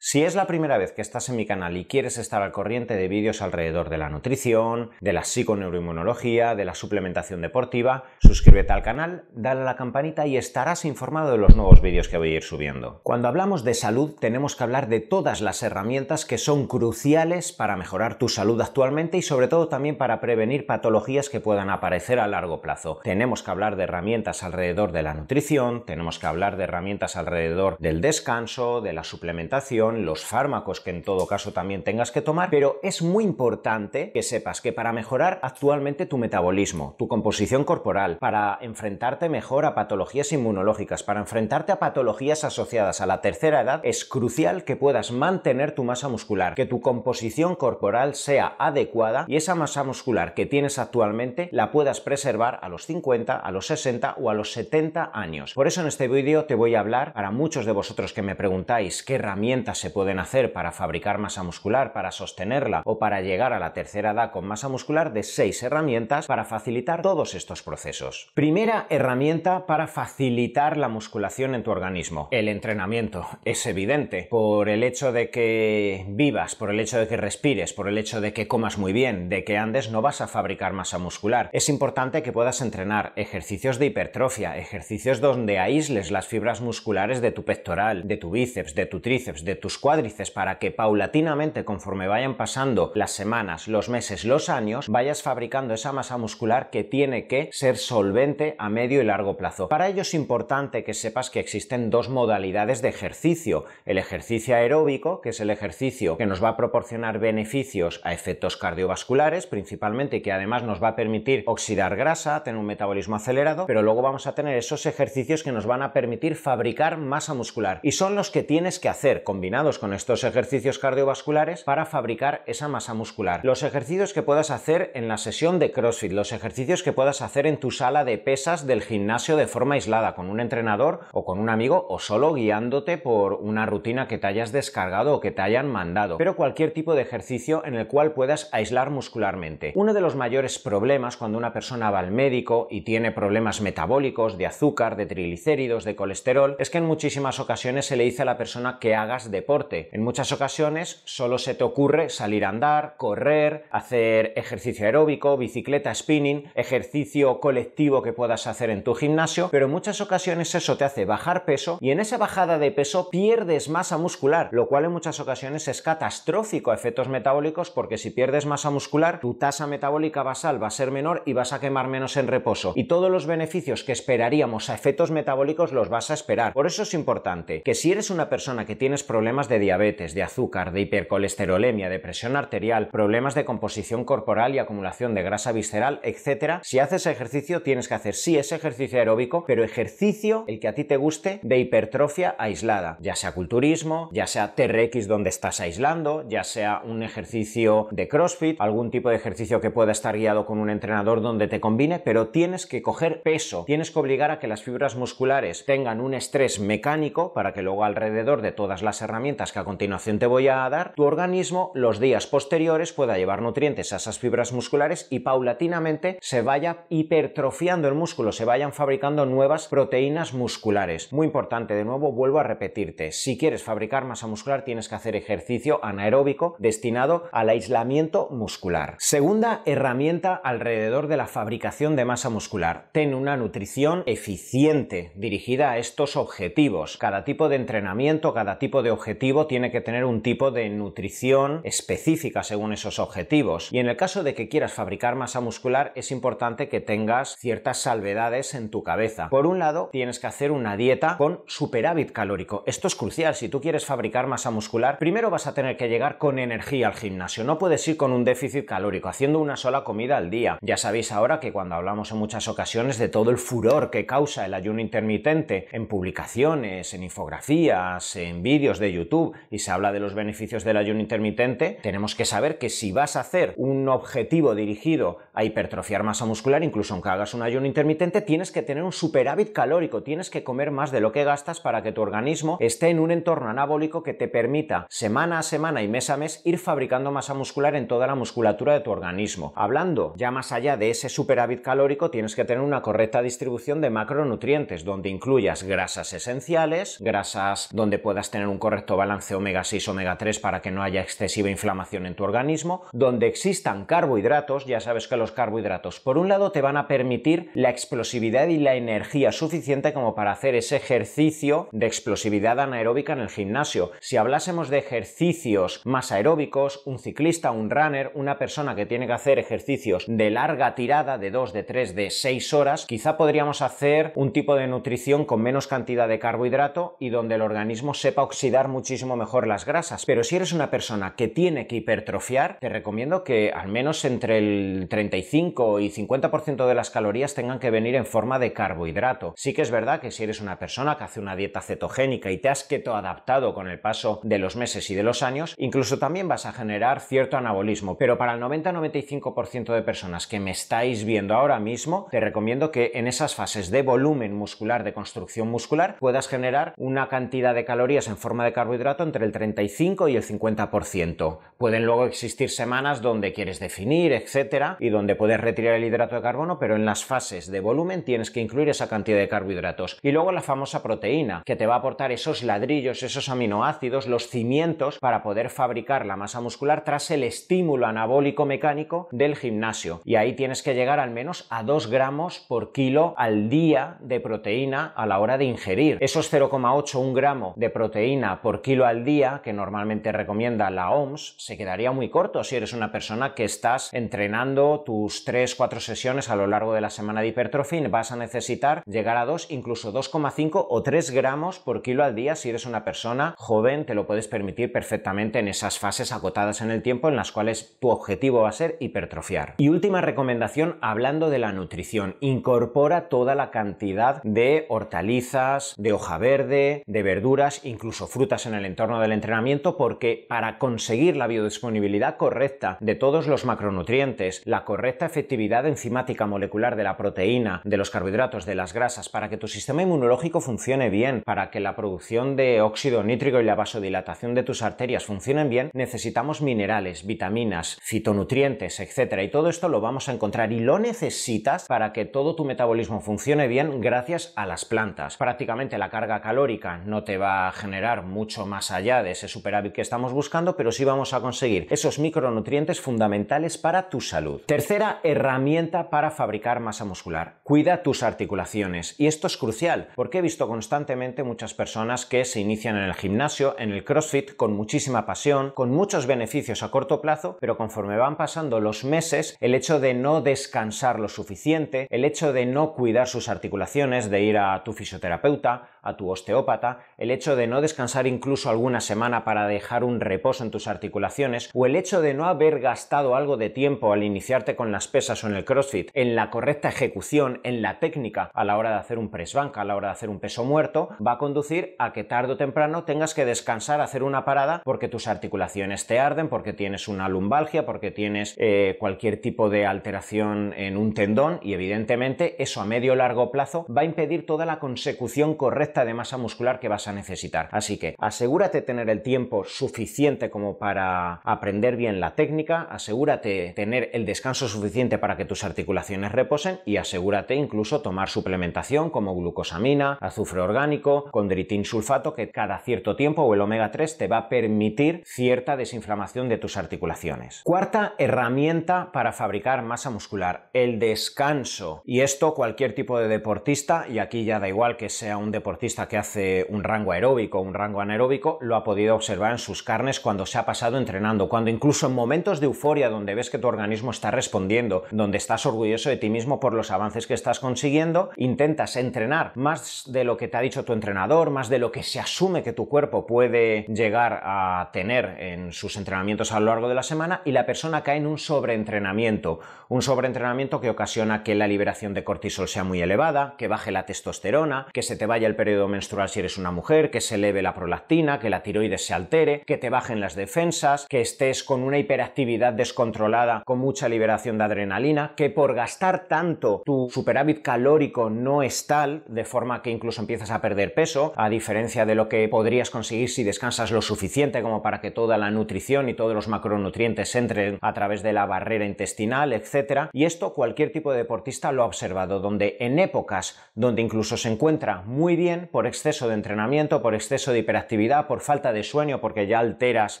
Si 0.02 0.22
es 0.22 0.34
la 0.34 0.46
primera 0.46 0.78
vez 0.78 0.92
que 0.92 1.02
estás 1.02 1.28
en 1.28 1.36
mi 1.36 1.44
canal 1.44 1.76
y 1.76 1.84
quieres 1.84 2.16
estar 2.16 2.40
al 2.40 2.52
corriente 2.52 2.96
de 2.96 3.06
vídeos 3.06 3.42
alrededor 3.42 3.90
de 3.90 3.98
la 3.98 4.08
nutrición, 4.08 4.92
de 4.98 5.12
la 5.12 5.24
psiconeuroinmunología, 5.24 6.54
de 6.54 6.64
la 6.64 6.74
suplementación 6.74 7.42
deportiva, 7.42 8.04
suscríbete 8.18 8.72
al 8.72 8.82
canal, 8.82 9.24
dale 9.34 9.60
a 9.60 9.64
la 9.64 9.76
campanita 9.76 10.26
y 10.26 10.38
estarás 10.38 10.86
informado 10.86 11.32
de 11.32 11.36
los 11.36 11.54
nuevos 11.54 11.82
vídeos 11.82 12.08
que 12.08 12.16
voy 12.16 12.32
a 12.32 12.36
ir 12.36 12.42
subiendo. 12.42 13.02
Cuando 13.02 13.28
hablamos 13.28 13.62
de 13.62 13.74
salud 13.74 14.14
tenemos 14.18 14.56
que 14.56 14.64
hablar 14.64 14.88
de 14.88 15.00
todas 15.00 15.42
las 15.42 15.62
herramientas 15.62 16.24
que 16.24 16.38
son 16.38 16.66
cruciales 16.66 17.52
para 17.52 17.76
mejorar 17.76 18.16
tu 18.16 18.30
salud 18.30 18.58
actualmente 18.62 19.18
y 19.18 19.22
sobre 19.22 19.48
todo 19.48 19.68
también 19.68 19.98
para 19.98 20.22
prevenir 20.22 20.64
patologías 20.64 21.28
que 21.28 21.40
puedan 21.40 21.68
aparecer 21.68 22.20
a 22.20 22.26
largo 22.26 22.62
plazo. 22.62 23.00
Tenemos 23.04 23.42
que 23.42 23.50
hablar 23.50 23.76
de 23.76 23.82
herramientas 23.82 24.44
alrededor 24.44 24.92
de 24.92 25.02
la 25.02 25.12
nutrición, 25.12 25.84
tenemos 25.84 26.18
que 26.18 26.26
hablar 26.26 26.56
de 26.56 26.64
herramientas 26.64 27.16
alrededor 27.16 27.76
del 27.78 28.00
descanso, 28.00 28.80
de 28.80 28.94
la 28.94 29.04
suplementación, 29.04 29.89
los 29.98 30.24
fármacos 30.24 30.80
que 30.80 30.90
en 30.90 31.02
todo 31.02 31.26
caso 31.26 31.52
también 31.52 31.84
tengas 31.84 32.10
que 32.10 32.22
tomar, 32.22 32.50
pero 32.50 32.80
es 32.82 33.02
muy 33.02 33.24
importante 33.24 34.12
que 34.12 34.22
sepas 34.22 34.60
que 34.60 34.72
para 34.72 34.92
mejorar 34.92 35.38
actualmente 35.42 36.06
tu 36.06 36.18
metabolismo, 36.18 36.94
tu 36.98 37.08
composición 37.08 37.64
corporal, 37.64 38.16
para 38.18 38.58
enfrentarte 38.60 39.28
mejor 39.28 39.64
a 39.64 39.74
patologías 39.74 40.32
inmunológicas, 40.32 41.02
para 41.02 41.20
enfrentarte 41.20 41.72
a 41.72 41.78
patologías 41.78 42.44
asociadas 42.44 43.00
a 43.00 43.06
la 43.06 43.20
tercera 43.20 43.60
edad, 43.60 43.80
es 43.84 44.04
crucial 44.04 44.64
que 44.64 44.76
puedas 44.76 45.12
mantener 45.12 45.72
tu 45.74 45.84
masa 45.84 46.08
muscular, 46.08 46.54
que 46.54 46.66
tu 46.66 46.80
composición 46.80 47.56
corporal 47.56 48.14
sea 48.14 48.54
adecuada 48.58 49.24
y 49.28 49.36
esa 49.36 49.54
masa 49.54 49.84
muscular 49.84 50.34
que 50.34 50.46
tienes 50.46 50.78
actualmente 50.78 51.48
la 51.52 51.70
puedas 51.72 52.00
preservar 52.00 52.58
a 52.62 52.68
los 52.68 52.86
50, 52.86 53.36
a 53.36 53.50
los 53.50 53.66
60 53.66 54.14
o 54.18 54.30
a 54.30 54.34
los 54.34 54.52
70 54.52 55.10
años. 55.12 55.54
Por 55.54 55.66
eso 55.66 55.80
en 55.80 55.88
este 55.88 56.08
vídeo 56.08 56.44
te 56.44 56.54
voy 56.54 56.74
a 56.74 56.80
hablar, 56.80 57.12
para 57.12 57.30
muchos 57.30 57.66
de 57.66 57.72
vosotros 57.72 58.12
que 58.12 58.22
me 58.22 58.36
preguntáis 58.36 59.02
qué 59.02 59.14
herramientas 59.16 59.79
se 59.80 59.90
pueden 59.90 60.18
hacer 60.18 60.52
para 60.52 60.72
fabricar 60.72 61.18
masa 61.18 61.42
muscular, 61.42 61.92
para 61.92 62.10
sostenerla 62.10 62.82
o 62.84 62.98
para 62.98 63.22
llegar 63.22 63.52
a 63.52 63.58
la 63.58 63.72
tercera 63.72 64.10
edad 64.10 64.30
con 64.30 64.46
masa 64.46 64.68
muscular 64.68 65.12
de 65.12 65.22
seis 65.22 65.62
herramientas 65.62 66.26
para 66.26 66.44
facilitar 66.44 67.02
todos 67.02 67.34
estos 67.34 67.62
procesos. 67.62 68.30
Primera 68.34 68.86
herramienta 68.90 69.66
para 69.66 69.86
facilitar 69.86 70.76
la 70.76 70.88
musculación 70.88 71.54
en 71.54 71.62
tu 71.62 71.70
organismo, 71.70 72.28
el 72.30 72.48
entrenamiento. 72.48 73.26
Es 73.44 73.66
evidente, 73.66 74.26
por 74.30 74.68
el 74.68 74.82
hecho 74.82 75.12
de 75.12 75.30
que 75.30 76.04
vivas, 76.08 76.54
por 76.54 76.70
el 76.70 76.78
hecho 76.78 76.98
de 76.98 77.08
que 77.08 77.16
respires, 77.16 77.72
por 77.72 77.88
el 77.88 77.96
hecho 77.96 78.20
de 78.20 78.34
que 78.34 78.46
comas 78.46 78.76
muy 78.76 78.92
bien, 78.92 79.28
de 79.30 79.44
que 79.44 79.56
andes, 79.56 79.90
no 79.90 80.02
vas 80.02 80.20
a 80.20 80.28
fabricar 80.28 80.74
masa 80.74 80.98
muscular. 80.98 81.48
Es 81.54 81.70
importante 81.70 82.22
que 82.22 82.32
puedas 82.32 82.60
entrenar 82.60 83.14
ejercicios 83.16 83.78
de 83.78 83.86
hipertrofia, 83.86 84.58
ejercicios 84.58 85.20
donde 85.20 85.58
aísles 85.58 86.10
las 86.10 86.26
fibras 86.26 86.60
musculares 86.60 87.22
de 87.22 87.32
tu 87.32 87.44
pectoral, 87.44 88.06
de 88.06 88.18
tu 88.18 88.30
bíceps, 88.30 88.74
de 88.74 88.84
tu 88.84 89.00
tríceps, 89.00 89.44
de 89.44 89.54
tu 89.54 89.69
cuádriceps 89.78 90.30
para 90.30 90.58
que 90.58 90.70
paulatinamente, 90.70 91.64
conforme 91.64 92.08
vayan 92.08 92.36
pasando 92.36 92.92
las 92.94 93.12
semanas, 93.12 93.68
los 93.68 93.88
meses, 93.88 94.24
los 94.24 94.48
años, 94.48 94.88
vayas 94.88 95.22
fabricando 95.22 95.74
esa 95.74 95.92
masa 95.92 96.18
muscular 96.18 96.70
que 96.70 96.84
tiene 96.84 97.26
que 97.26 97.48
ser 97.52 97.76
solvente 97.76 98.54
a 98.58 98.68
medio 98.68 99.00
y 99.00 99.04
largo 99.04 99.36
plazo. 99.36 99.68
Para 99.68 99.88
ello 99.88 100.02
es 100.02 100.14
importante 100.14 100.84
que 100.84 100.94
sepas 100.94 101.30
que 101.30 101.40
existen 101.40 101.90
dos 101.90 102.08
modalidades 102.08 102.82
de 102.82 102.88
ejercicio. 102.88 103.64
El 103.84 103.98
ejercicio 103.98 104.56
aeróbico, 104.56 105.20
que 105.20 105.30
es 105.30 105.40
el 105.40 105.50
ejercicio 105.50 106.16
que 106.16 106.26
nos 106.26 106.42
va 106.42 106.50
a 106.50 106.56
proporcionar 106.56 107.18
beneficios 107.18 108.00
a 108.04 108.12
efectos 108.12 108.56
cardiovasculares, 108.56 109.46
principalmente, 109.46 110.16
y 110.16 110.22
que 110.22 110.32
además 110.32 110.62
nos 110.62 110.82
va 110.82 110.88
a 110.88 110.96
permitir 110.96 111.44
oxidar 111.46 111.96
grasa, 111.96 112.42
tener 112.42 112.58
un 112.58 112.66
metabolismo 112.66 113.16
acelerado, 113.16 113.66
pero 113.66 113.82
luego 113.82 114.02
vamos 114.02 114.26
a 114.26 114.34
tener 114.34 114.56
esos 114.56 114.86
ejercicios 114.86 115.42
que 115.42 115.52
nos 115.52 115.66
van 115.66 115.82
a 115.82 115.92
permitir 115.92 116.36
fabricar 116.36 116.96
masa 116.96 117.34
muscular. 117.34 117.80
Y 117.82 117.92
son 117.92 118.14
los 118.14 118.30
que 118.30 118.42
tienes 118.42 118.78
que 118.78 118.88
hacer 118.88 119.22
con 119.60 119.92
estos 119.92 120.24
ejercicios 120.24 120.78
cardiovasculares 120.78 121.64
para 121.64 121.84
fabricar 121.84 122.42
esa 122.46 122.66
masa 122.66 122.94
muscular. 122.94 123.40
Los 123.42 123.62
ejercicios 123.62 124.14
que 124.14 124.22
puedas 124.22 124.50
hacer 124.50 124.90
en 124.94 125.06
la 125.06 125.18
sesión 125.18 125.58
de 125.58 125.70
CrossFit, 125.70 126.12
los 126.12 126.32
ejercicios 126.32 126.82
que 126.82 126.94
puedas 126.94 127.20
hacer 127.20 127.46
en 127.46 127.58
tu 127.58 127.70
sala 127.70 128.06
de 128.06 128.16
pesas 128.16 128.66
del 128.66 128.80
gimnasio 128.80 129.36
de 129.36 129.46
forma 129.46 129.74
aislada, 129.74 130.14
con 130.14 130.30
un 130.30 130.40
entrenador 130.40 131.00
o 131.12 131.26
con 131.26 131.38
un 131.38 131.50
amigo 131.50 131.86
o 131.90 131.98
solo 131.98 132.32
guiándote 132.32 132.96
por 132.96 133.34
una 133.34 133.66
rutina 133.66 134.08
que 134.08 134.16
te 134.16 134.28
hayas 134.28 134.50
descargado 134.50 135.14
o 135.14 135.20
que 135.20 135.30
te 135.30 135.42
hayan 135.42 135.70
mandado, 135.70 136.16
pero 136.16 136.36
cualquier 136.36 136.72
tipo 136.72 136.94
de 136.94 137.02
ejercicio 137.02 137.62
en 137.66 137.74
el 137.74 137.86
cual 137.86 138.12
puedas 138.12 138.48
aislar 138.52 138.88
muscularmente. 138.88 139.72
Uno 139.74 139.92
de 139.92 140.00
los 140.00 140.16
mayores 140.16 140.58
problemas 140.58 141.18
cuando 141.18 141.36
una 141.36 141.52
persona 141.52 141.90
va 141.90 141.98
al 141.98 142.12
médico 142.12 142.66
y 142.70 142.80
tiene 142.80 143.12
problemas 143.12 143.60
metabólicos, 143.60 144.38
de 144.38 144.46
azúcar, 144.46 144.96
de 144.96 145.04
triglicéridos, 145.04 145.84
de 145.84 145.96
colesterol, 145.96 146.56
es 146.58 146.70
que 146.70 146.78
en 146.78 146.86
muchísimas 146.86 147.40
ocasiones 147.40 147.84
se 147.84 147.96
le 147.96 148.04
dice 148.04 148.22
a 148.22 148.24
la 148.24 148.38
persona 148.38 148.78
que 148.80 148.94
hagas 148.94 149.30
deporte 149.30 149.49
en 149.50 150.02
muchas 150.02 150.30
ocasiones 150.30 151.02
solo 151.06 151.36
se 151.36 151.56
te 151.56 151.64
ocurre 151.64 152.08
salir 152.08 152.44
a 152.44 152.50
andar, 152.50 152.94
correr, 152.96 153.64
hacer 153.72 154.32
ejercicio 154.36 154.86
aeróbico, 154.86 155.36
bicicleta, 155.36 155.92
spinning, 155.92 156.48
ejercicio 156.54 157.40
colectivo 157.40 158.00
que 158.00 158.12
puedas 158.12 158.46
hacer 158.46 158.70
en 158.70 158.84
tu 158.84 158.94
gimnasio, 158.94 159.48
pero 159.50 159.66
en 159.66 159.72
muchas 159.72 160.00
ocasiones 160.00 160.54
eso 160.54 160.76
te 160.76 160.84
hace 160.84 161.04
bajar 161.04 161.44
peso 161.46 161.78
y 161.80 161.90
en 161.90 161.98
esa 161.98 162.16
bajada 162.16 162.58
de 162.58 162.70
peso 162.70 163.10
pierdes 163.10 163.68
masa 163.68 163.98
muscular, 163.98 164.50
lo 164.52 164.68
cual 164.68 164.84
en 164.84 164.92
muchas 164.92 165.18
ocasiones 165.18 165.66
es 165.66 165.82
catastrófico 165.82 166.70
a 166.70 166.74
efectos 166.74 167.08
metabólicos 167.08 167.70
porque 167.70 167.98
si 167.98 168.10
pierdes 168.10 168.46
masa 168.46 168.70
muscular, 168.70 169.18
tu 169.18 169.34
tasa 169.34 169.66
metabólica 169.66 170.22
basal 170.22 170.62
va 170.62 170.68
a 170.68 170.70
ser 170.70 170.92
menor 170.92 171.24
y 171.26 171.32
vas 171.32 171.52
a 171.52 171.58
quemar 171.58 171.88
menos 171.88 172.16
en 172.16 172.28
reposo 172.28 172.72
y 172.76 172.84
todos 172.84 173.10
los 173.10 173.26
beneficios 173.26 173.82
que 173.82 173.90
esperaríamos 173.90 174.70
a 174.70 174.74
efectos 174.74 175.10
metabólicos 175.10 175.72
los 175.72 175.88
vas 175.88 176.12
a 176.12 176.14
esperar. 176.14 176.52
Por 176.52 176.66
eso 176.66 176.84
es 176.84 176.94
importante 176.94 177.62
que 177.62 177.74
si 177.74 177.90
eres 177.90 178.10
una 178.10 178.28
persona 178.28 178.64
que 178.64 178.76
tienes 178.76 179.02
problemas 179.02 179.39
de 179.48 179.58
diabetes, 179.58 180.14
de 180.14 180.22
azúcar, 180.22 180.72
de 180.72 180.80
hipercolesterolemia, 180.82 181.88
de 181.88 181.98
presión 181.98 182.36
arterial, 182.36 182.88
problemas 182.88 183.34
de 183.34 183.44
composición 183.44 184.04
corporal 184.04 184.54
y 184.54 184.58
acumulación 184.58 185.14
de 185.14 185.22
grasa 185.22 185.52
visceral, 185.52 186.00
etc. 186.02 186.60
Si 186.62 186.78
haces 186.78 187.06
ejercicio 187.06 187.62
tienes 187.62 187.88
que 187.88 187.94
hacer 187.94 188.14
sí 188.14 188.36
ese 188.36 188.56
ejercicio 188.56 188.98
aeróbico, 188.98 189.44
pero 189.46 189.64
ejercicio 189.64 190.44
el 190.46 190.60
que 190.60 190.68
a 190.68 190.74
ti 190.74 190.84
te 190.84 190.96
guste 190.96 191.40
de 191.42 191.58
hipertrofia 191.58 192.34
aislada, 192.38 192.96
ya 193.00 193.14
sea 193.14 193.32
culturismo, 193.32 194.08
ya 194.12 194.26
sea 194.26 194.54
TRX 194.54 195.06
donde 195.06 195.30
estás 195.30 195.60
aislando, 195.60 196.28
ya 196.28 196.44
sea 196.44 196.82
un 196.84 197.02
ejercicio 197.02 197.88
de 197.90 198.08
CrossFit, 198.08 198.60
algún 198.60 198.90
tipo 198.90 199.10
de 199.10 199.16
ejercicio 199.16 199.60
que 199.60 199.70
pueda 199.70 199.92
estar 199.92 200.16
guiado 200.16 200.46
con 200.46 200.58
un 200.58 200.70
entrenador 200.70 201.20
donde 201.22 201.48
te 201.48 201.60
combine, 201.60 201.98
pero 201.98 202.28
tienes 202.28 202.66
que 202.66 202.82
coger 202.82 203.22
peso, 203.22 203.64
tienes 203.66 203.90
que 203.90 203.98
obligar 203.98 204.30
a 204.30 204.38
que 204.38 204.48
las 204.48 204.62
fibras 204.62 204.96
musculares 204.96 205.64
tengan 205.64 206.00
un 206.00 206.14
estrés 206.14 206.60
mecánico 206.60 207.32
para 207.32 207.52
que 207.52 207.62
luego 207.62 207.84
alrededor 207.84 208.42
de 208.42 208.52
todas 208.52 208.82
las 208.82 209.02
herramientas 209.02 209.29
que 209.30 209.58
a 209.58 209.64
continuación 209.64 210.18
te 210.18 210.26
voy 210.26 210.48
a 210.48 210.68
dar, 210.68 210.92
tu 210.94 211.04
organismo 211.04 211.70
los 211.74 212.00
días 212.00 212.26
posteriores 212.26 212.92
pueda 212.92 213.16
llevar 213.16 213.42
nutrientes 213.42 213.92
a 213.92 213.96
esas 213.96 214.18
fibras 214.18 214.52
musculares 214.52 215.06
y 215.08 215.20
paulatinamente 215.20 216.18
se 216.20 216.42
vaya 216.42 216.84
hipertrofiando 216.88 217.86
el 217.86 217.94
músculo, 217.94 218.32
se 218.32 218.44
vayan 218.44 218.72
fabricando 218.72 219.26
nuevas 219.26 219.68
proteínas 219.68 220.34
musculares. 220.34 221.12
Muy 221.12 221.26
importante, 221.26 221.74
de 221.74 221.84
nuevo 221.84 222.12
vuelvo 222.12 222.40
a 222.40 222.42
repetirte, 222.42 223.12
si 223.12 223.38
quieres 223.38 223.62
fabricar 223.62 224.04
masa 224.04 224.26
muscular 224.26 224.64
tienes 224.64 224.88
que 224.88 224.96
hacer 224.96 225.14
ejercicio 225.14 225.78
anaeróbico 225.84 226.56
destinado 226.58 227.28
al 227.30 227.48
aislamiento 227.48 228.28
muscular. 228.30 228.96
Segunda 228.98 229.62
herramienta 229.64 230.34
alrededor 230.34 231.06
de 231.06 231.16
la 231.16 231.26
fabricación 231.26 231.94
de 231.94 232.04
masa 232.04 232.30
muscular, 232.30 232.88
ten 232.92 233.14
una 233.14 233.36
nutrición 233.36 234.02
eficiente 234.06 235.12
dirigida 235.14 235.70
a 235.70 235.78
estos 235.78 236.16
objetivos. 236.16 236.96
Cada 236.96 237.22
tipo 237.22 237.48
de 237.48 237.56
entrenamiento, 237.56 238.34
cada 238.34 238.58
tipo 238.58 238.82
de 238.82 238.90
objetivo 238.90 239.09
tiene 239.14 239.70
que 239.70 239.80
tener 239.80 240.04
un 240.04 240.22
tipo 240.22 240.50
de 240.50 240.68
nutrición 240.68 241.60
específica 241.64 242.42
según 242.42 242.72
esos 242.72 242.98
objetivos. 242.98 243.72
Y 243.72 243.78
en 243.78 243.88
el 243.88 243.96
caso 243.96 244.22
de 244.22 244.34
que 244.34 244.48
quieras 244.48 244.72
fabricar 244.72 245.16
masa 245.16 245.40
muscular, 245.40 245.92
es 245.94 246.10
importante 246.10 246.68
que 246.68 246.80
tengas 246.80 247.36
ciertas 247.36 247.78
salvedades 247.78 248.54
en 248.54 248.70
tu 248.70 248.82
cabeza. 248.82 249.28
Por 249.28 249.46
un 249.46 249.58
lado, 249.58 249.88
tienes 249.92 250.18
que 250.18 250.26
hacer 250.26 250.52
una 250.52 250.76
dieta 250.76 251.16
con 251.16 251.42
superávit 251.46 252.12
calórico. 252.12 252.62
Esto 252.66 252.86
es 252.86 252.94
crucial. 252.94 253.34
Si 253.34 253.48
tú 253.48 253.60
quieres 253.60 253.84
fabricar 253.84 254.26
masa 254.26 254.50
muscular, 254.50 254.98
primero 254.98 255.30
vas 255.30 255.46
a 255.46 255.54
tener 255.54 255.76
que 255.76 255.88
llegar 255.88 256.18
con 256.18 256.38
energía 256.38 256.88
al 256.88 256.94
gimnasio. 256.94 257.44
No 257.44 257.58
puedes 257.58 257.86
ir 257.88 257.96
con 257.96 258.12
un 258.12 258.24
déficit 258.24 258.66
calórico, 258.66 259.08
haciendo 259.08 259.38
una 259.38 259.56
sola 259.56 259.84
comida 259.84 260.16
al 260.16 260.30
día. 260.30 260.58
Ya 260.62 260.76
sabéis 260.76 261.12
ahora 261.12 261.40
que 261.40 261.52
cuando 261.52 261.74
hablamos 261.74 262.10
en 262.12 262.18
muchas 262.18 262.48
ocasiones 262.48 262.98
de 262.98 263.08
todo 263.08 263.30
el 263.30 263.38
furor 263.38 263.90
que 263.90 264.06
causa 264.06 264.46
el 264.46 264.54
ayuno 264.54 264.80
intermitente 264.80 265.68
en 265.72 265.86
publicaciones, 265.86 266.94
en 266.94 267.02
infografías, 267.02 268.16
en 268.16 268.42
vídeos 268.42 268.78
de 268.78 268.92
YouTube, 268.92 268.99
YouTube 269.00 269.34
y 269.50 269.58
se 269.58 269.70
habla 269.70 269.92
de 269.92 270.00
los 270.00 270.14
beneficios 270.14 270.64
del 270.64 270.76
ayuno 270.76 271.00
intermitente, 271.00 271.78
tenemos 271.82 272.14
que 272.14 272.24
saber 272.24 272.58
que 272.58 272.70
si 272.70 272.92
vas 272.92 273.16
a 273.16 273.20
hacer 273.20 273.54
un 273.56 273.88
objetivo 273.88 274.54
dirigido 274.54 275.18
a 275.34 275.44
hipertrofiar 275.44 276.02
masa 276.02 276.26
muscular, 276.26 276.62
incluso 276.62 276.94
aunque 276.94 277.08
hagas 277.08 277.34
un 277.34 277.42
ayuno 277.42 277.66
intermitente, 277.66 278.20
tienes 278.20 278.52
que 278.52 278.62
tener 278.62 278.84
un 278.84 278.92
superávit 278.92 279.52
calórico, 279.52 280.02
tienes 280.02 280.30
que 280.30 280.44
comer 280.44 280.70
más 280.70 280.90
de 280.90 281.00
lo 281.00 281.12
que 281.12 281.24
gastas 281.24 281.60
para 281.60 281.82
que 281.82 281.92
tu 281.92 282.02
organismo 282.02 282.56
esté 282.60 282.88
en 282.88 283.00
un 283.00 283.10
entorno 283.10 283.48
anabólico 283.48 284.02
que 284.02 284.14
te 284.14 284.28
permita 284.28 284.86
semana 284.88 285.38
a 285.38 285.42
semana 285.42 285.82
y 285.82 285.88
mes 285.88 286.10
a 286.10 286.16
mes 286.16 286.42
ir 286.44 286.58
fabricando 286.58 287.10
masa 287.10 287.34
muscular 287.34 287.74
en 287.74 287.88
toda 287.88 288.06
la 288.06 288.14
musculatura 288.14 288.74
de 288.74 288.80
tu 288.80 288.90
organismo. 288.90 289.52
Hablando 289.56 290.14
ya 290.16 290.30
más 290.30 290.52
allá 290.52 290.76
de 290.76 290.90
ese 290.90 291.08
superávit 291.08 291.62
calórico, 291.62 292.10
tienes 292.10 292.34
que 292.34 292.44
tener 292.44 292.62
una 292.62 292.82
correcta 292.82 293.22
distribución 293.22 293.80
de 293.80 293.90
macronutrientes, 293.90 294.84
donde 294.84 295.08
incluyas 295.08 295.62
grasas 295.62 296.12
esenciales, 296.12 296.98
grasas 297.00 297.68
donde 297.72 297.98
puedas 297.98 298.30
tener 298.30 298.48
un 298.48 298.58
correcto 298.58 298.89
balance 298.96 299.34
omega 299.34 299.64
6, 299.64 299.88
omega 299.88 300.18
3 300.18 300.38
para 300.38 300.62
que 300.62 300.70
no 300.70 300.82
haya 300.82 301.00
excesiva 301.00 301.50
inflamación 301.50 302.06
en 302.06 302.14
tu 302.14 302.24
organismo, 302.24 302.82
donde 302.92 303.26
existan 303.26 303.84
carbohidratos, 303.84 304.66
ya 304.66 304.80
sabes 304.80 305.08
que 305.08 305.16
los 305.16 305.32
carbohidratos 305.32 306.00
por 306.00 306.18
un 306.18 306.28
lado 306.28 306.52
te 306.52 306.60
van 306.60 306.76
a 306.76 306.88
permitir 306.88 307.50
la 307.54 307.70
explosividad 307.70 308.48
y 308.48 308.58
la 308.58 308.74
energía 308.74 309.32
suficiente 309.32 309.92
como 309.92 310.14
para 310.14 310.32
hacer 310.32 310.54
ese 310.54 310.76
ejercicio 310.76 311.68
de 311.72 311.86
explosividad 311.86 312.60
anaeróbica 312.60 313.12
en 313.12 313.20
el 313.20 313.28
gimnasio. 313.28 313.92
Si 314.00 314.16
hablásemos 314.16 314.68
de 314.68 314.78
ejercicios 314.78 315.80
más 315.84 316.12
aeróbicos, 316.12 316.82
un 316.86 316.98
ciclista, 316.98 317.50
un 317.50 317.70
runner, 317.70 318.12
una 318.14 318.38
persona 318.38 318.74
que 318.74 318.86
tiene 318.86 319.06
que 319.06 319.12
hacer 319.12 319.38
ejercicios 319.38 320.04
de 320.06 320.30
larga 320.30 320.74
tirada, 320.74 321.18
de 321.18 321.30
2, 321.30 321.52
de 321.52 321.62
3, 321.62 321.94
de 321.94 322.10
6 322.10 322.54
horas, 322.54 322.86
quizá 322.86 323.16
podríamos 323.16 323.62
hacer 323.62 324.12
un 324.14 324.32
tipo 324.32 324.54
de 324.56 324.66
nutrición 324.66 325.24
con 325.24 325.42
menos 325.42 325.66
cantidad 325.66 326.08
de 326.08 326.18
carbohidrato 326.18 326.96
y 326.98 327.10
donde 327.10 327.36
el 327.36 327.42
organismo 327.42 327.94
sepa 327.94 328.22
oxidar 328.22 328.68
muchísimo 328.80 329.14
mejor 329.14 329.46
las 329.46 329.66
grasas. 329.66 330.06
Pero 330.06 330.24
si 330.24 330.36
eres 330.36 330.54
una 330.54 330.70
persona 330.70 331.14
que 331.14 331.28
tiene 331.28 331.66
que 331.66 331.76
hipertrofiar, 331.76 332.56
te 332.60 332.70
recomiendo 332.70 333.24
que 333.24 333.52
al 333.52 333.68
menos 333.68 334.06
entre 334.06 334.38
el 334.38 334.86
35 334.88 335.80
y 335.80 335.90
50% 335.90 336.66
de 336.66 336.74
las 336.74 336.88
calorías 336.88 337.34
tengan 337.34 337.58
que 337.58 337.70
venir 337.70 337.94
en 337.94 338.06
forma 338.06 338.38
de 338.38 338.54
carbohidrato. 338.54 339.34
Sí 339.36 339.52
que 339.52 339.60
es 339.60 339.70
verdad 339.70 340.00
que 340.00 340.10
si 340.10 340.24
eres 340.24 340.40
una 340.40 340.58
persona 340.58 340.96
que 340.96 341.04
hace 341.04 341.20
una 341.20 341.36
dieta 341.36 341.60
cetogénica 341.60 342.30
y 342.30 342.38
te 342.38 342.48
has 342.48 342.64
keto 342.64 342.96
adaptado 342.96 343.52
con 343.52 343.68
el 343.68 343.80
paso 343.80 344.18
de 344.22 344.38
los 344.38 344.56
meses 344.56 344.88
y 344.88 344.94
de 344.94 345.02
los 345.02 345.22
años, 345.22 345.54
incluso 345.58 345.98
también 345.98 346.26
vas 346.26 346.46
a 346.46 346.54
generar 346.54 347.00
cierto 347.00 347.36
anabolismo. 347.36 347.98
Pero 347.98 348.16
para 348.16 348.32
el 348.32 348.40
90-95% 348.40 349.74
de 349.74 349.82
personas 349.82 350.26
que 350.26 350.40
me 350.40 350.52
estáis 350.52 351.04
viendo 351.04 351.34
ahora 351.34 351.60
mismo, 351.60 352.08
te 352.10 352.18
recomiendo 352.18 352.70
que 352.70 352.92
en 352.94 353.08
esas 353.08 353.34
fases 353.34 353.70
de 353.70 353.82
volumen 353.82 354.34
muscular, 354.34 354.84
de 354.84 354.94
construcción 354.94 355.48
muscular, 355.48 355.96
puedas 356.00 356.28
generar 356.28 356.72
una 356.78 357.10
cantidad 357.10 357.54
de 357.54 357.66
calorías 357.66 358.08
en 358.08 358.16
forma 358.16 358.46
de 358.46 358.54
carbohidrato 358.54 358.69
entre 358.74 359.24
el 359.24 359.32
35 359.32 360.08
y 360.08 360.16
el 360.16 360.22
50%. 360.22 361.38
Pueden 361.58 361.84
luego 361.84 362.06
existir 362.06 362.50
semanas 362.50 363.02
donde 363.02 363.32
quieres 363.32 363.60
definir, 363.60 364.12
etcétera, 364.12 364.76
y 364.80 364.88
donde 364.88 365.14
puedes 365.14 365.40
retirar 365.40 365.74
el 365.74 365.84
hidrato 365.84 366.16
de 366.16 366.22
carbono, 366.22 366.58
pero 366.58 366.76
en 366.76 366.84
las 366.84 367.04
fases 367.04 367.50
de 367.50 367.60
volumen 367.60 368.04
tienes 368.04 368.30
que 368.30 368.40
incluir 368.40 368.68
esa 368.68 368.88
cantidad 368.88 369.18
de 369.18 369.28
carbohidratos. 369.28 369.98
Y 370.02 370.12
luego 370.12 370.32
la 370.32 370.42
famosa 370.42 370.82
proteína, 370.82 371.42
que 371.44 371.56
te 371.56 371.66
va 371.66 371.74
a 371.74 371.78
aportar 371.78 372.12
esos 372.12 372.42
ladrillos, 372.42 373.02
esos 373.02 373.28
aminoácidos, 373.28 374.06
los 374.06 374.28
cimientos 374.28 374.98
para 374.98 375.22
poder 375.22 375.50
fabricar 375.50 376.06
la 376.06 376.16
masa 376.16 376.40
muscular 376.40 376.84
tras 376.84 377.10
el 377.10 377.24
estímulo 377.24 377.86
anabólico 377.86 378.46
mecánico 378.46 379.08
del 379.10 379.36
gimnasio. 379.36 380.00
Y 380.04 380.16
ahí 380.16 380.34
tienes 380.34 380.62
que 380.62 380.74
llegar 380.74 381.00
al 381.00 381.10
menos 381.10 381.46
a 381.50 381.62
2 381.62 381.90
gramos 381.90 382.44
por 382.48 382.72
kilo 382.72 383.14
al 383.16 383.48
día 383.48 383.96
de 384.00 384.20
proteína 384.20 384.92
a 384.96 385.06
la 385.06 385.18
hora 385.18 385.38
de 385.38 385.44
ingerir. 385.44 385.98
Esos 386.00 386.32
0,8 386.32 386.98
1 387.00 387.12
gramo 387.12 387.54
de 387.56 387.70
proteína 387.70 388.42
por 388.42 388.59
kilo 388.62 388.86
al 388.86 389.04
día, 389.04 389.40
que 389.42 389.52
normalmente 389.52 390.12
recomienda 390.12 390.70
la 390.70 390.90
OMS, 390.90 391.34
se 391.38 391.56
quedaría 391.56 391.92
muy 391.92 392.10
corto 392.10 392.44
si 392.44 392.56
eres 392.56 392.72
una 392.72 392.92
persona 392.92 393.34
que 393.34 393.44
estás 393.44 393.92
entrenando 393.92 394.82
tus 394.84 395.26
3-4 395.26 395.80
sesiones 395.80 396.28
a 396.28 396.36
lo 396.36 396.46
largo 396.46 396.74
de 396.74 396.80
la 396.80 396.90
semana 396.90 397.20
de 397.20 397.28
hipertrofia 397.28 397.70
vas 397.88 398.10
a 398.10 398.16
necesitar 398.16 398.82
llegar 398.84 399.16
a 399.16 399.24
2, 399.24 399.50
incluso 399.50 399.92
2,5 399.92 400.66
o 400.68 400.82
3 400.82 401.10
gramos 401.10 401.58
por 401.58 401.82
kilo 401.82 402.04
al 402.04 402.14
día 402.14 402.34
si 402.34 402.48
eres 402.48 402.66
una 402.66 402.84
persona 402.84 403.34
joven, 403.38 403.86
te 403.86 403.94
lo 403.94 404.06
puedes 404.06 404.28
permitir 404.28 404.72
perfectamente 404.72 405.38
en 405.38 405.48
esas 405.48 405.78
fases 405.78 406.12
acotadas 406.12 406.60
en 406.60 406.70
el 406.70 406.82
tiempo 406.82 407.08
en 407.08 407.16
las 407.16 407.32
cuales 407.32 407.76
tu 407.80 407.90
objetivo 407.90 408.42
va 408.42 408.48
a 408.48 408.52
ser 408.52 408.76
hipertrofiar. 408.80 409.54
Y 409.58 409.68
última 409.68 410.00
recomendación, 410.00 410.78
hablando 410.80 411.30
de 411.30 411.38
la 411.38 411.52
nutrición, 411.52 412.16
incorpora 412.20 413.08
toda 413.08 413.34
la 413.34 413.50
cantidad 413.50 414.22
de 414.22 414.66
hortalizas, 414.68 415.74
de 415.76 415.92
hoja 415.92 416.18
verde, 416.18 416.82
de 416.86 417.02
verduras, 417.02 417.64
incluso 417.64 418.06
frutas 418.06 418.46
en 418.46 418.49
el 418.54 418.64
entorno 418.64 419.00
del 419.00 419.12
entrenamiento, 419.12 419.76
porque 419.76 420.26
para 420.28 420.58
conseguir 420.58 421.16
la 421.16 421.26
biodisponibilidad 421.26 422.16
correcta 422.16 422.76
de 422.80 422.94
todos 422.94 423.26
los 423.26 423.44
macronutrientes, 423.44 424.42
la 424.44 424.64
correcta 424.64 425.06
efectividad 425.06 425.66
enzimática 425.66 426.26
molecular 426.26 426.76
de 426.76 426.84
la 426.84 426.96
proteína, 426.96 427.60
de 427.64 427.76
los 427.76 427.90
carbohidratos, 427.90 428.46
de 428.46 428.54
las 428.54 428.72
grasas, 428.72 429.08
para 429.08 429.28
que 429.28 429.36
tu 429.36 429.48
sistema 429.48 429.82
inmunológico 429.82 430.40
funcione 430.40 430.90
bien, 430.90 431.22
para 431.24 431.50
que 431.50 431.60
la 431.60 431.76
producción 431.76 432.36
de 432.36 432.60
óxido 432.60 433.02
nítrico 433.02 433.40
y 433.40 433.44
la 433.44 433.54
vasodilatación 433.54 434.34
de 434.34 434.42
tus 434.42 434.62
arterias 434.62 435.04
funcionen 435.04 435.50
bien, 435.50 435.70
necesitamos 435.72 436.42
minerales, 436.42 437.06
vitaminas, 437.06 437.78
fitonutrientes, 437.82 438.80
etc. 438.80 439.22
Y 439.22 439.28
todo 439.28 439.48
esto 439.48 439.68
lo 439.68 439.80
vamos 439.80 440.08
a 440.08 440.12
encontrar 440.12 440.52
y 440.52 440.60
lo 440.60 440.78
necesitas 440.78 441.66
para 441.66 441.92
que 441.92 442.04
todo 442.04 442.34
tu 442.34 442.44
metabolismo 442.44 443.00
funcione 443.00 443.48
bien 443.48 443.80
gracias 443.80 444.32
a 444.36 444.46
las 444.46 444.64
plantas. 444.64 445.16
Prácticamente 445.16 445.78
la 445.78 445.90
carga 445.90 446.20
calórica 446.20 446.78
no 446.78 447.04
te 447.04 447.18
va 447.18 447.48
a 447.48 447.52
generar 447.52 448.02
mucho 448.04 448.39
más 448.46 448.70
allá 448.70 449.02
de 449.02 449.12
ese 449.12 449.28
superávit 449.28 449.72
que 449.72 449.82
estamos 449.82 450.12
buscando, 450.12 450.56
pero 450.56 450.72
sí 450.72 450.84
vamos 450.84 451.12
a 451.14 451.20
conseguir 451.20 451.66
esos 451.70 451.98
micronutrientes 451.98 452.80
fundamentales 452.80 453.58
para 453.58 453.88
tu 453.88 454.00
salud. 454.00 454.42
Tercera 454.46 455.00
herramienta 455.02 455.90
para 455.90 456.10
fabricar 456.10 456.60
masa 456.60 456.84
muscular. 456.84 457.40
Cuida 457.42 457.82
tus 457.82 458.02
articulaciones. 458.02 458.94
Y 458.98 459.06
esto 459.06 459.26
es 459.26 459.36
crucial, 459.36 459.88
porque 459.94 460.18
he 460.18 460.22
visto 460.22 460.48
constantemente 460.48 461.22
muchas 461.22 461.54
personas 461.54 462.06
que 462.06 462.24
se 462.24 462.40
inician 462.40 462.76
en 462.76 462.84
el 462.84 462.94
gimnasio, 462.94 463.54
en 463.58 463.72
el 463.72 463.84
CrossFit, 463.84 464.36
con 464.36 464.52
muchísima 464.52 465.06
pasión, 465.06 465.52
con 465.54 465.70
muchos 465.70 466.06
beneficios 466.06 466.62
a 466.62 466.70
corto 466.70 467.00
plazo, 467.00 467.36
pero 467.40 467.56
conforme 467.56 467.96
van 467.96 468.16
pasando 468.16 468.60
los 468.60 468.84
meses, 468.84 469.36
el 469.40 469.54
hecho 469.54 469.80
de 469.80 469.94
no 469.94 470.20
descansar 470.20 470.98
lo 470.98 471.08
suficiente, 471.08 471.86
el 471.90 472.04
hecho 472.04 472.32
de 472.32 472.46
no 472.46 472.72
cuidar 472.72 473.08
sus 473.08 473.28
articulaciones, 473.28 474.10
de 474.10 474.22
ir 474.22 474.38
a 474.38 474.62
tu 474.64 474.72
fisioterapeuta, 474.72 475.68
a 475.82 475.96
tu 475.96 476.10
osteópata, 476.10 476.80
el 476.98 477.10
hecho 477.10 477.36
de 477.36 477.46
no 477.46 477.60
descansar 477.60 478.06
incluso 478.06 478.50
alguna 478.50 478.80
semana 478.80 479.24
para 479.24 479.46
dejar 479.46 479.84
un 479.84 480.00
reposo 480.00 480.44
en 480.44 480.50
tus 480.50 480.66
articulaciones, 480.66 481.50
o 481.54 481.66
el 481.66 481.76
hecho 481.76 482.00
de 482.00 482.14
no 482.14 482.26
haber 482.26 482.60
gastado 482.60 483.16
algo 483.16 483.36
de 483.36 483.50
tiempo 483.50 483.92
al 483.92 484.02
iniciarte 484.02 484.56
con 484.56 484.72
las 484.72 484.88
pesas 484.88 485.22
o 485.24 485.26
en 485.26 485.36
el 485.36 485.44
CrossFit 485.44 485.90
en 485.94 486.16
la 486.16 486.30
correcta 486.30 486.68
ejecución, 486.68 487.40
en 487.44 487.62
la 487.62 487.78
técnica 487.78 488.30
a 488.34 488.44
la 488.44 488.56
hora 488.56 488.70
de 488.70 488.76
hacer 488.76 488.98
un 488.98 489.10
press 489.10 489.34
bank, 489.34 489.56
a 489.58 489.64
la 489.64 489.76
hora 489.76 489.88
de 489.88 489.92
hacer 489.92 490.10
un 490.10 490.20
peso 490.20 490.44
muerto, 490.44 490.90
va 491.04 491.12
a 491.12 491.18
conducir 491.18 491.74
a 491.78 491.92
que 491.92 492.04
tarde 492.04 492.32
o 492.32 492.36
temprano 492.36 492.84
tengas 492.84 493.14
que 493.14 493.24
descansar, 493.24 493.80
hacer 493.80 494.02
una 494.02 494.24
parada 494.24 494.62
porque 494.64 494.88
tus 494.88 495.08
articulaciones 495.08 495.86
te 495.86 495.98
arden, 495.98 496.28
porque 496.28 496.52
tienes 496.52 496.88
una 496.88 497.08
lumbalgia, 497.08 497.66
porque 497.66 497.90
tienes 497.90 498.34
eh, 498.38 498.76
cualquier 498.78 499.20
tipo 499.20 499.50
de 499.50 499.66
alteración 499.66 500.52
en 500.56 500.76
un 500.76 500.94
tendón 500.94 501.40
y 501.42 501.54
evidentemente 501.54 502.42
eso 502.42 502.60
a 502.60 502.64
medio 502.64 502.92
o 502.92 502.96
largo 502.96 503.30
plazo 503.30 503.66
va 503.74 503.82
a 503.82 503.84
impedir 503.84 504.26
toda 504.26 504.46
la 504.46 504.58
consecución 504.58 505.34
correcta 505.34 505.69
de 505.72 505.94
masa 505.94 506.18
muscular 506.18 506.58
que 506.58 506.68
vas 506.68 506.88
a 506.88 506.92
necesitar. 506.92 507.48
Así 507.52 507.78
que 507.78 507.94
asegúrate 507.98 508.62
tener 508.62 508.90
el 508.90 509.02
tiempo 509.02 509.44
suficiente 509.44 510.28
como 510.30 510.58
para 510.58 511.20
aprender 511.24 511.76
bien 511.76 512.00
la 512.00 512.14
técnica, 512.14 512.62
asegúrate 512.62 513.52
tener 513.54 513.90
el 513.92 514.04
descanso 514.04 514.48
suficiente 514.48 514.98
para 514.98 515.16
que 515.16 515.24
tus 515.24 515.44
articulaciones 515.44 516.12
reposen 516.12 516.60
y 516.66 516.76
asegúrate 516.76 517.34
incluso 517.34 517.82
tomar 517.82 518.08
suplementación 518.08 518.90
como 518.90 519.14
glucosamina, 519.14 519.98
azufre 520.00 520.40
orgánico, 520.40 521.04
condritin 521.10 521.64
sulfato 521.64 522.14
que 522.14 522.30
cada 522.30 522.58
cierto 522.58 522.96
tiempo 522.96 523.22
o 523.22 523.34
el 523.34 523.40
omega 523.40 523.70
3 523.70 523.96
te 523.96 524.08
va 524.08 524.18
a 524.18 524.28
permitir 524.28 525.02
cierta 525.04 525.56
desinflamación 525.56 526.28
de 526.28 526.38
tus 526.38 526.56
articulaciones. 526.56 527.42
Cuarta 527.44 527.94
herramienta 527.98 528.90
para 528.92 529.12
fabricar 529.12 529.62
masa 529.62 529.90
muscular, 529.90 530.50
el 530.52 530.78
descanso. 530.78 531.82
Y 531.84 532.00
esto 532.00 532.34
cualquier 532.34 532.74
tipo 532.74 532.98
de 532.98 533.08
deportista, 533.08 533.86
y 533.88 533.98
aquí 533.98 534.24
ya 534.24 534.40
da 534.40 534.48
igual 534.48 534.76
que 534.76 534.88
sea 534.88 535.16
un 535.16 535.30
deportista 535.30 535.59
que 535.60 535.98
hace 535.98 536.46
un 536.48 536.64
rango 536.64 536.92
aeróbico 536.92 537.38
o 537.38 537.42
un 537.42 537.52
rango 537.52 537.82
anaeróbico, 537.82 538.38
lo 538.40 538.56
ha 538.56 538.64
podido 538.64 538.94
observar 538.94 539.32
en 539.32 539.38
sus 539.38 539.62
carnes 539.62 540.00
cuando 540.00 540.24
se 540.24 540.38
ha 540.38 540.46
pasado 540.46 540.78
entrenando, 540.78 541.28
cuando 541.28 541.50
incluso 541.50 541.86
en 541.86 541.94
momentos 541.94 542.40
de 542.40 542.46
euforia 542.46 542.88
donde 542.88 543.14
ves 543.14 543.28
que 543.28 543.38
tu 543.38 543.46
organismo 543.46 543.90
está 543.90 544.10
respondiendo, 544.10 544.84
donde 544.90 545.18
estás 545.18 545.44
orgulloso 545.44 545.90
de 545.90 545.98
ti 545.98 546.08
mismo 546.08 546.40
por 546.40 546.54
los 546.54 546.70
avances 546.70 547.06
que 547.06 547.12
estás 547.12 547.40
consiguiendo, 547.40 548.10
intentas 548.16 548.76
entrenar. 548.76 549.32
Más 549.34 549.84
de 549.86 550.04
lo 550.04 550.16
que 550.16 550.28
te 550.28 550.38
ha 550.38 550.40
dicho 550.40 550.64
tu 550.64 550.72
entrenador, 550.72 551.28
más 551.28 551.50
de 551.50 551.58
lo 551.58 551.70
que 551.70 551.82
se 551.82 552.00
asume 552.00 552.42
que 552.42 552.54
tu 552.54 552.66
cuerpo 552.66 553.06
puede 553.06 553.64
llegar 553.64 554.22
a 554.24 554.70
tener 554.72 555.16
en 555.18 555.52
sus 555.52 555.76
entrenamientos 555.76 556.32
a 556.32 556.40
lo 556.40 556.46
largo 556.46 556.68
de 556.68 556.74
la 556.74 556.82
semana 556.82 557.20
y 557.26 557.32
la 557.32 557.44
persona 557.44 557.82
cae 557.82 557.98
en 557.98 558.06
un 558.06 558.16
sobreentrenamiento, 558.16 559.40
un 559.68 559.82
sobreentrenamiento 559.82 560.60
que 560.60 560.70
ocasiona 560.70 561.22
que 561.22 561.34
la 561.34 561.46
liberación 561.46 561.92
de 561.92 562.02
cortisol 562.02 562.48
sea 562.48 562.64
muy 562.64 562.80
elevada, 562.80 563.34
que 563.36 563.48
baje 563.48 563.70
la 563.70 563.84
testosterona, 563.84 564.66
que 564.72 564.82
se 564.82 564.96
te 564.96 565.06
vaya 565.06 565.26
el 565.26 565.36
periodo 565.36 565.49
periodo 565.50 565.66
menstrual 565.66 566.08
si 566.08 566.20
eres 566.20 566.38
una 566.38 566.52
mujer, 566.52 566.92
que 566.92 567.00
se 567.00 567.16
eleve 567.16 567.42
la 567.42 567.54
prolactina, 567.54 568.20
que 568.20 568.30
la 568.30 568.44
tiroides 568.44 568.86
se 568.86 568.94
altere, 568.94 569.42
que 569.44 569.58
te 569.58 569.68
bajen 569.68 570.00
las 570.00 570.14
defensas, 570.14 570.86
que 570.88 571.00
estés 571.00 571.42
con 571.42 571.64
una 571.64 571.76
hiperactividad 571.76 572.52
descontrolada 572.52 573.42
con 573.44 573.58
mucha 573.58 573.88
liberación 573.88 574.38
de 574.38 574.44
adrenalina, 574.44 575.14
que 575.16 575.28
por 575.28 575.54
gastar 575.54 576.06
tanto 576.06 576.62
tu 576.64 576.88
superávit 576.88 577.42
calórico 577.42 578.10
no 578.10 578.44
es 578.44 578.68
tal, 578.68 579.02
de 579.08 579.24
forma 579.24 579.60
que 579.60 579.70
incluso 579.70 580.00
empiezas 580.00 580.30
a 580.30 580.40
perder 580.40 580.72
peso, 580.72 581.12
a 581.16 581.28
diferencia 581.28 581.84
de 581.84 581.96
lo 581.96 582.08
que 582.08 582.28
podrías 582.28 582.70
conseguir 582.70 583.10
si 583.10 583.24
descansas 583.24 583.72
lo 583.72 583.82
suficiente 583.82 584.42
como 584.42 584.62
para 584.62 584.80
que 584.80 584.92
toda 584.92 585.18
la 585.18 585.32
nutrición 585.32 585.88
y 585.88 585.94
todos 585.94 586.14
los 586.14 586.28
macronutrientes 586.28 587.12
entren 587.16 587.58
a 587.60 587.74
través 587.74 588.04
de 588.04 588.12
la 588.12 588.26
barrera 588.26 588.66
intestinal, 588.66 589.32
etc. 589.32 589.88
Y 589.92 590.04
esto 590.04 590.32
cualquier 590.32 590.70
tipo 590.70 590.92
de 590.92 590.98
deportista 590.98 591.50
lo 591.50 591.64
ha 591.64 591.66
observado, 591.66 592.20
donde 592.20 592.56
en 592.60 592.78
épocas 592.78 593.36
donde 593.56 593.82
incluso 593.82 594.16
se 594.16 594.30
encuentra 594.30 594.82
muy 594.82 595.16
bien 595.16 595.39
por 595.48 595.66
exceso 595.66 596.08
de 596.08 596.14
entrenamiento, 596.14 596.82
por 596.82 596.94
exceso 596.94 597.32
de 597.32 597.40
hiperactividad, 597.40 598.06
por 598.06 598.20
falta 598.20 598.52
de 598.52 598.62
sueño, 598.62 599.00
porque 599.00 599.26
ya 599.26 599.38
alteras 599.38 600.00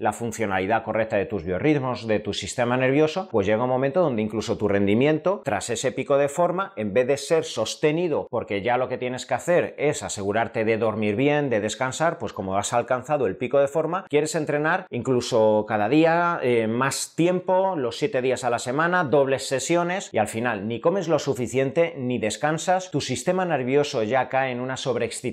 la 0.00 0.12
funcionalidad 0.12 0.84
correcta 0.84 1.16
de 1.16 1.26
tus 1.26 1.44
biorritmos, 1.44 2.06
de 2.06 2.20
tu 2.20 2.32
sistema 2.32 2.76
nervioso, 2.76 3.28
pues 3.30 3.46
llega 3.46 3.64
un 3.64 3.70
momento 3.70 4.02
donde 4.02 4.22
incluso 4.22 4.58
tu 4.58 4.68
rendimiento, 4.68 5.42
tras 5.44 5.70
ese 5.70 5.92
pico 5.92 6.18
de 6.18 6.28
forma, 6.28 6.72
en 6.76 6.92
vez 6.92 7.06
de 7.06 7.16
ser 7.16 7.44
sostenido, 7.44 8.26
porque 8.30 8.62
ya 8.62 8.76
lo 8.76 8.88
que 8.88 8.98
tienes 8.98 9.26
que 9.26 9.34
hacer 9.34 9.74
es 9.78 10.02
asegurarte 10.02 10.64
de 10.64 10.78
dormir 10.78 11.16
bien, 11.16 11.50
de 11.50 11.60
descansar, 11.60 12.18
pues 12.18 12.32
como 12.32 12.56
has 12.56 12.72
alcanzado 12.72 13.26
el 13.26 13.36
pico 13.36 13.60
de 13.60 13.68
forma, 13.68 14.04
quieres 14.08 14.34
entrenar 14.34 14.86
incluso 14.90 15.64
cada 15.66 15.88
día, 15.88 16.40
eh, 16.42 16.66
más 16.66 17.14
tiempo, 17.16 17.76
los 17.76 17.96
siete 17.96 18.22
días 18.22 18.44
a 18.44 18.50
la 18.50 18.58
semana, 18.58 19.04
dobles 19.04 19.46
sesiones, 19.46 20.10
y 20.12 20.18
al 20.18 20.28
final 20.28 20.68
ni 20.68 20.80
comes 20.80 21.08
lo 21.08 21.18
suficiente 21.18 21.94
ni 21.96 22.18
descansas, 22.18 22.90
tu 22.90 23.00
sistema 23.00 23.44
nervioso 23.44 24.02
ya 24.02 24.28
cae 24.28 24.52
en 24.52 24.60
una 24.60 24.76
sobreexcitación 24.76 25.29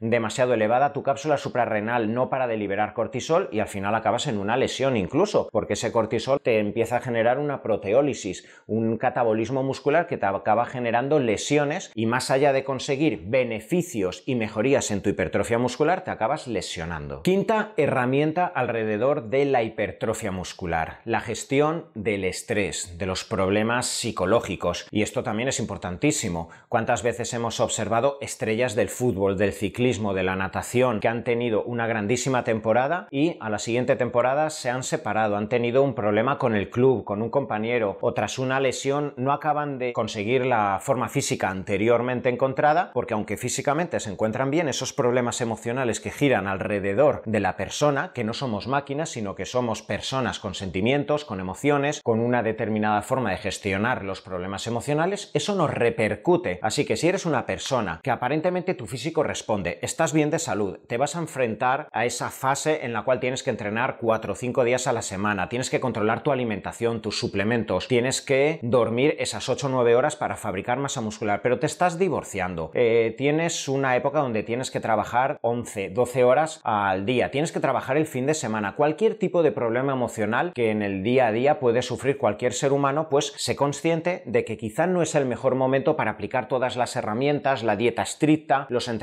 demasiado 0.00 0.54
elevada, 0.54 0.92
tu 0.92 1.02
cápsula 1.02 1.36
suprarrenal 1.36 2.12
no 2.14 2.28
para 2.30 2.46
de 2.46 2.56
liberar 2.56 2.94
cortisol 2.94 3.48
y 3.52 3.60
al 3.60 3.68
final 3.68 3.94
acabas 3.94 4.26
en 4.26 4.38
una 4.38 4.56
lesión 4.56 4.96
incluso, 4.96 5.48
porque 5.52 5.74
ese 5.74 5.92
cortisol 5.92 6.40
te 6.40 6.58
empieza 6.58 6.96
a 6.96 7.00
generar 7.00 7.38
una 7.38 7.62
proteólisis, 7.62 8.46
un 8.66 8.96
catabolismo 8.98 9.62
muscular 9.62 10.06
que 10.06 10.18
te 10.18 10.26
acaba 10.26 10.66
generando 10.66 11.18
lesiones 11.18 11.92
y 11.94 12.06
más 12.06 12.30
allá 12.30 12.52
de 12.52 12.64
conseguir 12.64 13.22
beneficios 13.26 14.22
y 14.26 14.34
mejorías 14.34 14.90
en 14.90 15.02
tu 15.02 15.10
hipertrofia 15.10 15.58
muscular, 15.58 16.04
te 16.04 16.10
acabas 16.10 16.46
lesionando. 16.46 17.22
Quinta 17.22 17.72
herramienta 17.76 18.46
alrededor 18.46 19.28
de 19.28 19.44
la 19.44 19.62
hipertrofia 19.62 20.32
muscular, 20.32 21.00
la 21.04 21.20
gestión 21.20 21.86
del 21.94 22.24
estrés, 22.24 22.98
de 22.98 23.06
los 23.06 23.24
problemas 23.24 23.86
psicológicos. 23.86 24.86
Y 24.90 25.02
esto 25.02 25.22
también 25.22 25.48
es 25.48 25.60
importantísimo. 25.60 26.48
¿Cuántas 26.68 27.02
veces 27.02 27.32
hemos 27.34 27.60
observado 27.60 28.18
estrellas 28.20 28.74
del 28.74 28.88
fútbol, 28.88 29.21
del 29.30 29.52
ciclismo, 29.52 30.14
de 30.14 30.22
la 30.22 30.36
natación, 30.36 31.00
que 31.00 31.08
han 31.08 31.24
tenido 31.24 31.62
una 31.62 31.86
grandísima 31.86 32.44
temporada 32.44 33.06
y 33.10 33.36
a 33.40 33.48
la 33.48 33.58
siguiente 33.58 33.96
temporada 33.96 34.50
se 34.50 34.70
han 34.70 34.82
separado, 34.82 35.36
han 35.36 35.48
tenido 35.48 35.82
un 35.82 35.94
problema 35.94 36.38
con 36.38 36.54
el 36.54 36.70
club, 36.70 37.04
con 37.04 37.22
un 37.22 37.30
compañero 37.30 37.98
o 38.00 38.12
tras 38.14 38.38
una 38.38 38.60
lesión 38.60 39.14
no 39.16 39.32
acaban 39.32 39.78
de 39.78 39.92
conseguir 39.92 40.44
la 40.44 40.78
forma 40.80 41.08
física 41.08 41.50
anteriormente 41.50 42.28
encontrada 42.28 42.90
porque 42.92 43.14
aunque 43.14 43.36
físicamente 43.36 44.00
se 44.00 44.10
encuentran 44.10 44.50
bien, 44.50 44.68
esos 44.68 44.92
problemas 44.92 45.40
emocionales 45.40 46.00
que 46.00 46.10
giran 46.10 46.46
alrededor 46.46 47.22
de 47.24 47.40
la 47.40 47.56
persona, 47.56 48.12
que 48.12 48.24
no 48.24 48.34
somos 48.34 48.66
máquinas, 48.66 49.10
sino 49.10 49.34
que 49.34 49.46
somos 49.46 49.82
personas 49.82 50.38
con 50.38 50.54
sentimientos, 50.54 51.24
con 51.24 51.40
emociones, 51.40 52.00
con 52.02 52.20
una 52.20 52.42
determinada 52.42 53.02
forma 53.02 53.30
de 53.30 53.38
gestionar 53.38 54.04
los 54.04 54.20
problemas 54.20 54.66
emocionales, 54.66 55.30
eso 55.34 55.54
nos 55.54 55.70
repercute. 55.70 56.58
Así 56.62 56.84
que 56.84 56.96
si 56.96 57.08
eres 57.08 57.26
una 57.26 57.46
persona 57.46 58.00
que 58.02 58.10
aparentemente 58.10 58.74
tu 58.74 58.86
físico 58.86 59.11
responde, 59.20 59.78
estás 59.82 60.12
bien 60.12 60.30
de 60.30 60.38
salud, 60.38 60.78
te 60.86 60.96
vas 60.96 61.16
a 61.16 61.18
enfrentar 61.18 61.88
a 61.92 62.04
esa 62.04 62.30
fase 62.30 62.84
en 62.84 62.92
la 62.92 63.02
cual 63.02 63.20
tienes 63.20 63.42
que 63.42 63.50
entrenar 63.50 63.98
4 64.00 64.32
o 64.32 64.36
5 64.36 64.64
días 64.64 64.86
a 64.86 64.92
la 64.92 65.02
semana, 65.02 65.48
tienes 65.48 65.70
que 65.70 65.80
controlar 65.80 66.22
tu 66.22 66.32
alimentación, 66.32 67.02
tus 67.02 67.18
suplementos, 67.18 67.88
tienes 67.88 68.22
que 68.22 68.60
dormir 68.62 69.16
esas 69.18 69.48
8 69.48 69.66
o 69.66 69.70
9 69.70 69.96
horas 69.96 70.16
para 70.16 70.36
fabricar 70.36 70.78
masa 70.78 71.00
muscular, 71.00 71.42
pero 71.42 71.58
te 71.58 71.66
estás 71.66 71.98
divorciando. 71.98 72.70
Eh, 72.74 73.14
tienes 73.18 73.68
una 73.68 73.96
época 73.96 74.20
donde 74.20 74.42
tienes 74.42 74.70
que 74.70 74.80
trabajar 74.80 75.38
11, 75.42 75.90
12 75.90 76.24
horas 76.24 76.60
al 76.62 77.04
día, 77.04 77.30
tienes 77.30 77.52
que 77.52 77.60
trabajar 77.60 77.96
el 77.96 78.06
fin 78.06 78.26
de 78.26 78.34
semana, 78.34 78.76
cualquier 78.76 79.16
tipo 79.16 79.42
de 79.42 79.52
problema 79.52 79.92
emocional 79.92 80.52
que 80.54 80.70
en 80.70 80.82
el 80.82 81.02
día 81.02 81.26
a 81.26 81.32
día 81.32 81.58
puede 81.58 81.82
sufrir 81.82 82.18
cualquier 82.18 82.52
ser 82.52 82.72
humano, 82.72 83.08
pues 83.08 83.32
sé 83.36 83.56
consciente 83.56 84.22
de 84.26 84.44
que 84.44 84.56
quizá 84.56 84.86
no 84.86 85.02
es 85.02 85.14
el 85.14 85.26
mejor 85.26 85.54
momento 85.54 85.96
para 85.96 86.12
aplicar 86.12 86.48
todas 86.48 86.76
las 86.76 86.94
herramientas, 86.96 87.62
la 87.62 87.76
dieta 87.76 88.02
estricta, 88.02 88.66
los 88.68 88.88
entrenamientos 88.88 89.01